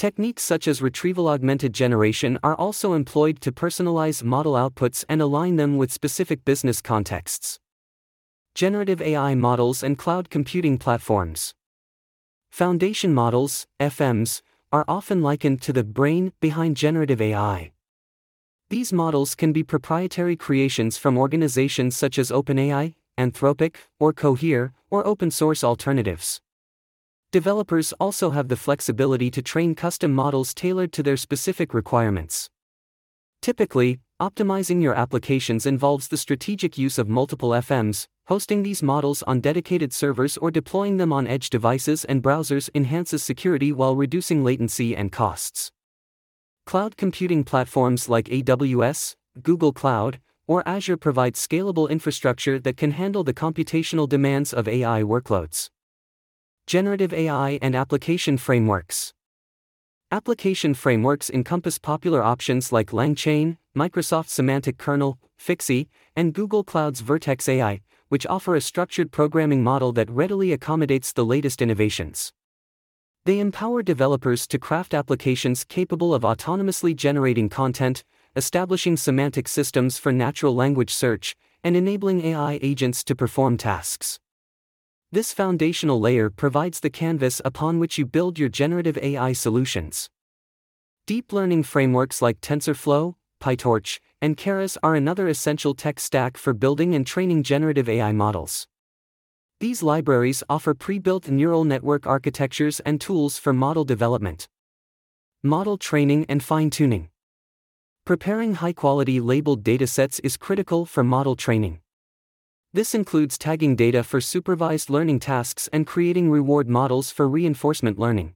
Techniques 0.02 0.42
such 0.42 0.68
as 0.68 0.82
retrieval 0.82 1.28
augmented 1.28 1.74
generation 1.74 2.40
are 2.42 2.56
also 2.56 2.94
employed 2.94 3.40
to 3.42 3.52
personalize 3.52 4.24
model 4.24 4.54
outputs 4.54 5.06
and 5.08 5.22
align 5.22 5.58
them 5.58 5.78
with 5.78 5.94
specific 5.94 6.44
business 6.44 6.82
contexts. 6.82 7.60
Generative 8.56 9.00
AI 9.00 9.36
models 9.36 9.84
and 9.84 10.00
cloud 10.00 10.32
computing 10.32 10.80
platforms. 10.80 11.54
Foundation 12.50 13.14
models, 13.14 13.68
FMs, 13.80 14.42
are 14.72 14.86
often 14.88 15.22
likened 15.22 15.62
to 15.62 15.72
the 15.72 15.84
brain 15.84 16.34
behind 16.40 16.76
generative 16.76 17.22
AI. 17.22 17.72
These 18.72 18.92
models 18.92 19.36
can 19.36 19.54
be 19.54 19.62
proprietary 19.62 20.36
creations 20.36 20.98
from 20.98 21.16
organizations 21.16 21.96
such 21.96 22.18
as 22.18 22.32
OpenAI, 22.32 22.96
Anthropic, 23.20 23.76
or 24.00 24.14
Cohere, 24.14 24.74
or 24.90 25.06
open 25.06 25.30
source 25.30 25.64
alternatives. 25.64 26.42
Developers 27.32 27.94
also 27.94 28.32
have 28.32 28.50
the 28.50 28.58
flexibility 28.58 29.32
to 29.32 29.42
train 29.42 29.74
custom 29.74 30.14
models 30.14 30.54
tailored 30.54 30.92
to 30.92 31.02
their 31.02 31.16
specific 31.16 31.74
requirements. 31.74 32.50
Typically, 33.42 34.00
optimizing 34.22 34.82
your 34.82 34.94
applications 34.94 35.66
involves 35.66 36.10
the 36.10 36.18
strategic 36.18 36.78
use 36.78 36.98
of 36.98 37.08
multiple 37.08 37.52
FMs, 37.52 38.06
hosting 38.28 38.64
these 38.64 38.84
models 38.84 39.24
on 39.24 39.40
dedicated 39.40 39.94
servers 39.94 40.36
or 40.36 40.52
deploying 40.52 40.98
them 40.98 41.14
on 41.14 41.26
edge 41.26 41.50
devices 41.50 42.04
and 42.04 42.22
browsers 42.22 42.70
enhances 42.76 43.24
security 43.24 43.72
while 43.72 43.96
reducing 43.96 44.44
latency 44.44 44.94
and 44.94 45.14
costs. 45.14 45.72
Cloud 46.66 46.98
computing 46.98 47.46
platforms 47.46 48.10
like 48.10 48.26
AWS, 48.26 49.16
Google 49.42 49.72
Cloud, 49.72 50.20
or 50.48 50.68
Azure 50.68 50.98
provide 50.98 51.36
scalable 51.36 51.90
infrastructure 51.90 52.60
that 52.60 52.76
can 52.76 52.92
handle 52.92 53.24
the 53.24 53.34
computational 53.34 54.08
demands 54.08 54.52
of 54.52 54.68
AI 54.68 55.02
workloads. 55.02 55.70
Generative 56.72 57.12
AI 57.12 57.60
and 57.62 57.76
Application 57.76 58.38
Frameworks 58.38 59.12
Application 60.10 60.74
frameworks 60.74 61.30
encompass 61.30 61.78
popular 61.78 62.24
options 62.24 62.72
like 62.72 62.92
LangChain, 62.92 63.58
Microsoft 63.76 64.30
Semantic 64.30 64.78
Kernel, 64.78 65.20
Fixie, 65.38 65.90
and 66.16 66.34
Google 66.34 66.64
Cloud's 66.64 67.02
Vertex 67.02 67.50
AI, 67.50 67.82
which 68.08 68.26
offer 68.26 68.56
a 68.56 68.62
structured 68.62 69.12
programming 69.12 69.62
model 69.62 69.92
that 69.92 70.10
readily 70.10 70.54
accommodates 70.54 71.12
the 71.12 71.26
latest 71.26 71.62
innovations. 71.62 72.32
They 73.26 73.42
empower 73.42 73.84
developers 73.84 74.48
to 74.48 74.58
craft 74.58 74.94
applications 74.94 75.66
capable 75.66 76.14
of 76.14 76.22
autonomously 76.22 76.96
generating 76.96 77.50
content, 77.50 78.06
establishing 78.38 78.96
semantic 78.96 79.50
systems 79.50 79.98
for 79.98 80.14
natural 80.14 80.56
language 80.56 80.94
search, 80.94 81.36
and 81.66 81.76
enabling 81.76 82.24
AI 82.24 82.60
agents 82.62 83.04
to 83.04 83.14
perform 83.14 83.58
tasks. 83.58 84.22
This 85.14 85.34
foundational 85.34 86.00
layer 86.00 86.30
provides 86.30 86.80
the 86.80 86.90
canvas 86.90 87.42
upon 87.44 87.80
which 87.80 87.98
you 87.98 88.06
build 88.06 88.40
your 88.40 88.48
generative 88.48 88.98
AI 88.98 89.34
solutions. 89.34 90.10
Deep 91.06 91.34
learning 91.34 91.64
frameworks 91.64 92.22
like 92.22 92.40
TensorFlow, 92.40 93.16
PyTorch, 93.44 94.00
and 94.22 94.38
Keras 94.38 94.78
are 94.82 94.96
another 94.96 95.28
essential 95.28 95.74
tech 95.74 96.00
stack 96.00 96.38
for 96.38 96.54
building 96.54 96.96
and 96.96 97.06
training 97.06 97.44
generative 97.44 97.90
AI 97.90 98.14
models. 98.14 98.68
These 99.60 99.84
libraries 99.84 100.44
offer 100.48 100.74
pre 100.74 100.98
built 100.98 101.28
neural 101.28 101.66
network 101.66 102.08
architectures 102.08 102.80
and 102.80 103.02
tools 103.02 103.38
for 103.38 103.52
model 103.52 103.84
development, 103.84 104.48
model 105.44 105.78
training, 105.78 106.26
and 106.30 106.42
fine 106.42 106.70
tuning. 106.70 107.10
Preparing 108.06 108.54
high 108.54 108.72
quality 108.72 109.20
labeled 109.20 109.62
datasets 109.62 110.22
is 110.24 110.38
critical 110.38 110.86
for 110.86 111.04
model 111.04 111.36
training. 111.36 111.81
This 112.74 112.96
includes 112.96 113.38
tagging 113.38 113.76
data 113.76 114.02
for 114.02 114.22
supervised 114.22 114.90
learning 114.90 115.20
tasks 115.20 115.68
and 115.74 115.86
creating 115.86 116.30
reward 116.30 116.70
models 116.70 117.12
for 117.12 117.28
reinforcement 117.28 118.00
learning. 118.00 118.34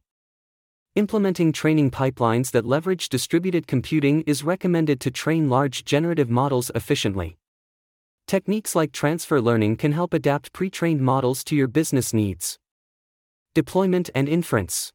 Implementing 0.96 1.54
training 1.54 1.92
pipelines 1.92 2.52
that 2.52 2.66
leverage 2.66 3.08
distributed 3.08 3.66
computing 3.66 4.24
is 4.24 4.44
recommended 4.44 5.00
to 5.00 5.10
train 5.12 5.50
large 5.50 5.86
generative 5.86 6.30
models 6.30 6.70
efficiently. 6.76 7.38
Techniques 8.28 8.76
like 8.76 8.92
transfer 8.92 9.40
learning 9.40 9.78
can 9.78 9.94
help 9.94 10.14
adapt 10.14 10.52
pre 10.52 10.70
trained 10.70 11.00
models 11.00 11.42
to 11.46 11.56
your 11.56 11.70
business 11.70 12.14
needs. 12.14 12.60
Deployment 13.54 14.10
and 14.14 14.28
inference. 14.28 14.92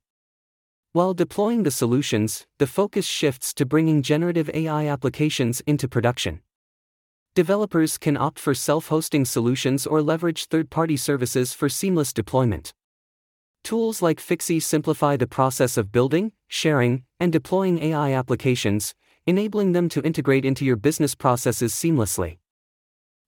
While 0.92 1.14
deploying 1.14 1.62
the 1.62 1.70
solutions, 1.70 2.46
the 2.58 2.66
focus 2.66 3.06
shifts 3.06 3.54
to 3.54 3.64
bringing 3.64 4.02
generative 4.02 4.50
AI 4.52 4.86
applications 4.86 5.62
into 5.62 5.88
production. 5.88 6.42
Developers 7.40 7.96
can 7.96 8.18
opt 8.18 8.38
for 8.38 8.54
self 8.54 8.88
hosting 8.88 9.24
solutions 9.24 9.86
or 9.86 10.02
leverage 10.02 10.44
third 10.48 10.68
party 10.68 10.98
services 10.98 11.54
for 11.54 11.70
seamless 11.70 12.12
deployment. 12.12 12.74
Tools 13.64 14.02
like 14.02 14.20
Fixie 14.20 14.60
simplify 14.60 15.16
the 15.16 15.26
process 15.26 15.78
of 15.78 15.90
building, 15.90 16.32
sharing, 16.48 17.04
and 17.18 17.32
deploying 17.32 17.82
AI 17.82 18.12
applications, 18.12 18.94
enabling 19.24 19.72
them 19.72 19.88
to 19.88 20.02
integrate 20.02 20.44
into 20.44 20.66
your 20.66 20.76
business 20.76 21.14
processes 21.14 21.72
seamlessly. 21.72 22.36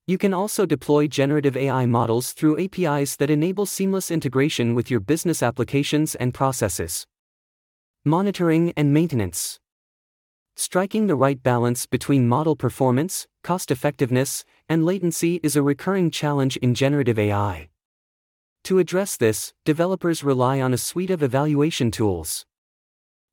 You 0.06 0.18
can 0.18 0.34
also 0.34 0.66
deploy 0.66 1.06
generative 1.06 1.56
AI 1.56 1.86
models 1.86 2.34
through 2.34 2.62
APIs 2.62 3.16
that 3.16 3.30
enable 3.30 3.64
seamless 3.64 4.10
integration 4.10 4.74
with 4.74 4.90
your 4.90 5.00
business 5.00 5.42
applications 5.42 6.14
and 6.16 6.34
processes. 6.34 7.06
Monitoring 8.04 8.74
and 8.76 8.92
maintenance. 8.92 9.58
Striking 10.64 11.08
the 11.08 11.16
right 11.16 11.42
balance 11.42 11.86
between 11.86 12.28
model 12.28 12.54
performance, 12.54 13.26
cost 13.42 13.72
effectiveness, 13.72 14.44
and 14.68 14.86
latency 14.86 15.40
is 15.42 15.56
a 15.56 15.60
recurring 15.60 16.08
challenge 16.08 16.56
in 16.58 16.72
generative 16.72 17.18
AI. 17.18 17.68
To 18.62 18.78
address 18.78 19.16
this, 19.16 19.52
developers 19.64 20.22
rely 20.22 20.60
on 20.60 20.72
a 20.72 20.78
suite 20.78 21.10
of 21.10 21.20
evaluation 21.20 21.90
tools. 21.90 22.46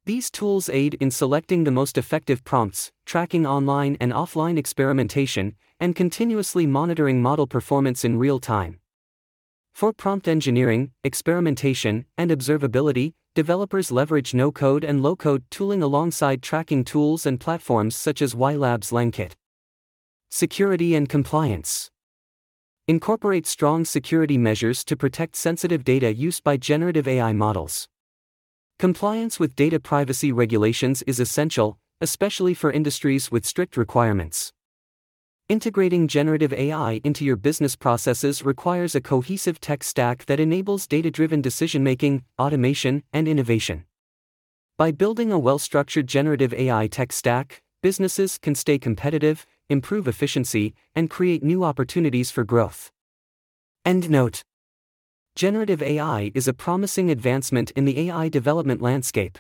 These 0.06 0.32
tools 0.32 0.70
aid 0.70 0.96
in 0.96 1.12
selecting 1.12 1.66
the 1.66 1.72
most 1.72 2.00
effective 2.00 2.44
prompts, 2.44 2.92
tracking 3.06 3.46
online 3.46 3.96
and 4.00 4.12
offline 4.12 4.58
experimentation, 4.58 5.54
and 5.80 5.96
continuously 5.96 6.66
monitoring 6.66 7.22
model 7.22 7.46
performance 7.46 8.04
in 8.04 8.18
real 8.18 8.40
time. 8.40 8.79
For 9.74 9.94
prompt 9.94 10.28
engineering, 10.28 10.92
experimentation, 11.04 12.06
and 12.18 12.32
observability, 12.32 13.14
developers 13.36 13.92
leverage 13.92 14.34
no 14.34 14.52
code 14.52 14.84
and 14.84 15.02
low 15.02 15.16
code 15.16 15.44
tooling 15.50 15.82
alongside 15.82 16.42
tracking 16.42 16.84
tools 16.84 17.26
and 17.26 17.40
platforms 17.40 17.96
such 17.96 18.22
as 18.22 18.36
WhyLabs' 18.36 18.92
Langkit. 18.92 19.34
Security 20.30 20.96
and 20.96 21.08
compliance. 21.08 21.90
Incorporate 22.88 23.46
strong 23.48 23.86
security 23.86 24.38
measures 24.38 24.84
to 24.84 24.98
protect 24.98 25.36
sensitive 25.36 25.84
data 25.84 26.14
used 26.14 26.44
by 26.44 26.58
generative 26.58 27.08
AI 27.08 27.34
models. 27.34 27.88
Compliance 28.80 29.40
with 29.40 29.56
data 29.56 29.80
privacy 29.80 30.32
regulations 30.32 31.02
is 31.04 31.20
essential, 31.20 31.78
especially 32.02 32.54
for 32.54 32.72
industries 32.72 33.32
with 33.32 33.46
strict 33.46 33.78
requirements. 33.78 34.54
Integrating 35.50 36.08
generative 36.08 36.54
AI 36.54 37.02
into 37.04 37.26
your 37.26 37.36
business 37.36 37.76
processes 37.76 38.46
requires 38.46 38.94
a 38.94 39.02
cohesive 39.02 39.60
tech 39.60 39.84
stack 39.84 40.26
that 40.26 40.40
enables 40.40 40.86
data 40.86 41.10
driven 41.10 41.42
decision 41.42 41.84
making, 41.84 42.24
automation, 42.38 43.02
and 43.12 43.28
innovation. 43.28 43.86
By 44.78 44.92
building 44.92 45.32
a 45.32 45.40
well 45.40 45.58
structured 45.58 46.06
generative 46.06 46.54
AI 46.54 46.86
tech 46.86 47.12
stack, 47.12 47.64
businesses 47.82 48.38
can 48.38 48.54
stay 48.54 48.78
competitive, 48.78 49.48
improve 49.70 50.08
efficiency, 50.08 50.76
and 50.94 51.10
create 51.10 51.42
new 51.42 51.64
opportunities 51.64 52.30
for 52.30 52.44
growth. 52.44 52.92
End 53.84 54.08
note 54.08 54.44
Generative 55.36 55.82
AI 55.82 56.32
is 56.36 56.48
a 56.48 56.54
promising 56.54 57.10
advancement 57.10 57.72
in 57.72 57.86
the 57.86 58.08
AI 58.08 58.30
development 58.30 58.84
landscape. 58.84 59.40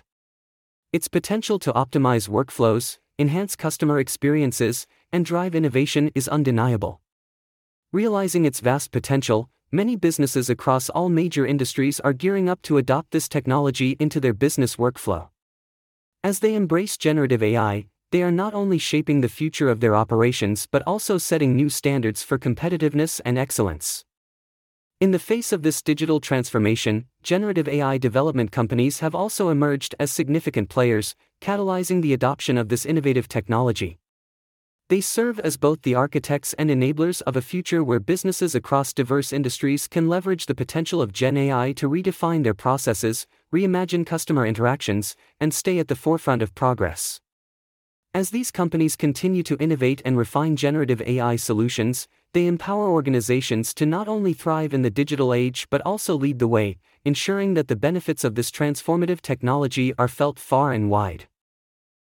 Its 0.91 1.07
potential 1.07 1.59
to 1.59 1.71
optimize 1.73 2.27
workflows, 2.27 2.97
enhance 3.19 3.55
customer 3.55 3.99
experiences, 3.99 4.87
and 5.11 5.25
drive 5.25 5.55
innovation 5.55 6.11
is 6.15 6.27
undeniable. 6.27 7.01
Realizing 7.91 8.45
its 8.45 8.59
vast 8.59 8.91
potential, 8.91 9.49
many 9.71 9.95
businesses 9.95 10.49
across 10.49 10.89
all 10.89 11.09
major 11.09 11.45
industries 11.45 11.99
are 11.99 12.13
gearing 12.13 12.49
up 12.49 12.61
to 12.61 12.77
adopt 12.77 13.11
this 13.11 13.27
technology 13.27 13.97
into 13.99 14.19
their 14.19 14.33
business 14.33 14.75
workflow. 14.75 15.29
As 16.23 16.39
they 16.39 16.53
embrace 16.55 16.97
generative 16.97 17.41
AI, 17.41 17.87
they 18.11 18.23
are 18.23 18.31
not 18.31 18.53
only 18.53 18.77
shaping 18.77 19.21
the 19.21 19.29
future 19.29 19.69
of 19.69 19.79
their 19.79 19.95
operations 19.95 20.67
but 20.71 20.83
also 20.85 21.17
setting 21.17 21.55
new 21.55 21.69
standards 21.69 22.23
for 22.23 22.37
competitiveness 22.37 23.21
and 23.23 23.37
excellence. 23.37 24.03
In 24.99 25.11
the 25.11 25.19
face 25.19 25.53
of 25.53 25.61
this 25.61 25.81
digital 25.81 26.19
transformation, 26.19 27.05
generative 27.23 27.69
AI 27.69 27.97
development 27.97 28.51
companies 28.51 28.99
have 28.99 29.15
also 29.15 29.47
emerged 29.47 29.95
as 29.97 30.11
significant 30.11 30.67
players, 30.67 31.15
catalyzing 31.39 32.01
the 32.01 32.11
adoption 32.11 32.57
of 32.57 32.67
this 32.67 32.85
innovative 32.85 33.29
technology. 33.29 33.97
They 34.89 35.01
serve 35.01 35.39
as 35.41 35.55
both 35.55 35.83
the 35.83 35.93
architects 35.93 36.53
and 36.53 36.71
enablers 36.71 37.21
of 37.21 37.35
a 37.35 37.43
future 37.43 37.83
where 37.83 37.99
businesses 37.99 38.55
across 38.55 38.91
diverse 38.91 39.31
industries 39.31 39.87
can 39.87 40.09
leverage 40.09 40.47
the 40.47 40.55
potential 40.55 40.99
of 40.99 41.13
Gen 41.13 41.37
AI 41.37 41.73
to 41.73 41.87
redefine 41.87 42.43
their 42.43 42.55
processes, 42.55 43.27
reimagine 43.53 44.03
customer 44.03 44.47
interactions, 44.47 45.15
and 45.39 45.53
stay 45.53 45.77
at 45.77 45.89
the 45.89 45.95
forefront 45.95 46.41
of 46.41 46.55
progress. 46.55 47.21
As 48.15 48.31
these 48.31 48.49
companies 48.49 48.95
continue 48.95 49.43
to 49.43 49.57
innovate 49.57 50.01
and 50.03 50.17
refine 50.17 50.55
generative 50.55 51.03
AI 51.03 51.35
solutions, 51.35 52.07
they 52.33 52.47
empower 52.47 52.89
organizations 52.89 53.75
to 53.75 53.85
not 53.85 54.07
only 54.07 54.33
thrive 54.33 54.73
in 54.73 54.81
the 54.81 54.89
digital 54.89 55.35
age 55.35 55.67
but 55.69 55.81
also 55.81 56.15
lead 56.15 56.39
the 56.39 56.47
way, 56.47 56.79
ensuring 57.05 57.53
that 57.53 57.67
the 57.67 57.75
benefits 57.75 58.23
of 58.23 58.33
this 58.33 58.49
transformative 58.49 59.21
technology 59.21 59.93
are 59.99 60.07
felt 60.07 60.39
far 60.39 60.73
and 60.73 60.89
wide. 60.89 61.27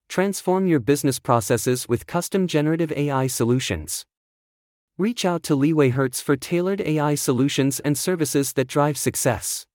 Transform 0.09 0.67
your 0.67 0.81
business 0.81 1.19
processes 1.19 1.89
with 1.89 2.07
custom 2.07 2.47
generative 2.47 2.93
AI 2.93 3.27
solutions. 3.27 4.05
Reach 4.97 5.25
out 5.25 5.43
to 5.45 5.57
LeewayHertz 5.57 6.23
for 6.23 6.37
tailored 6.37 6.81
AI 6.81 7.17
solutions 7.17 7.81
and 7.81 7.99
services 7.99 8.53
that 8.53 8.69
drive 8.69 8.97
success. 8.97 9.67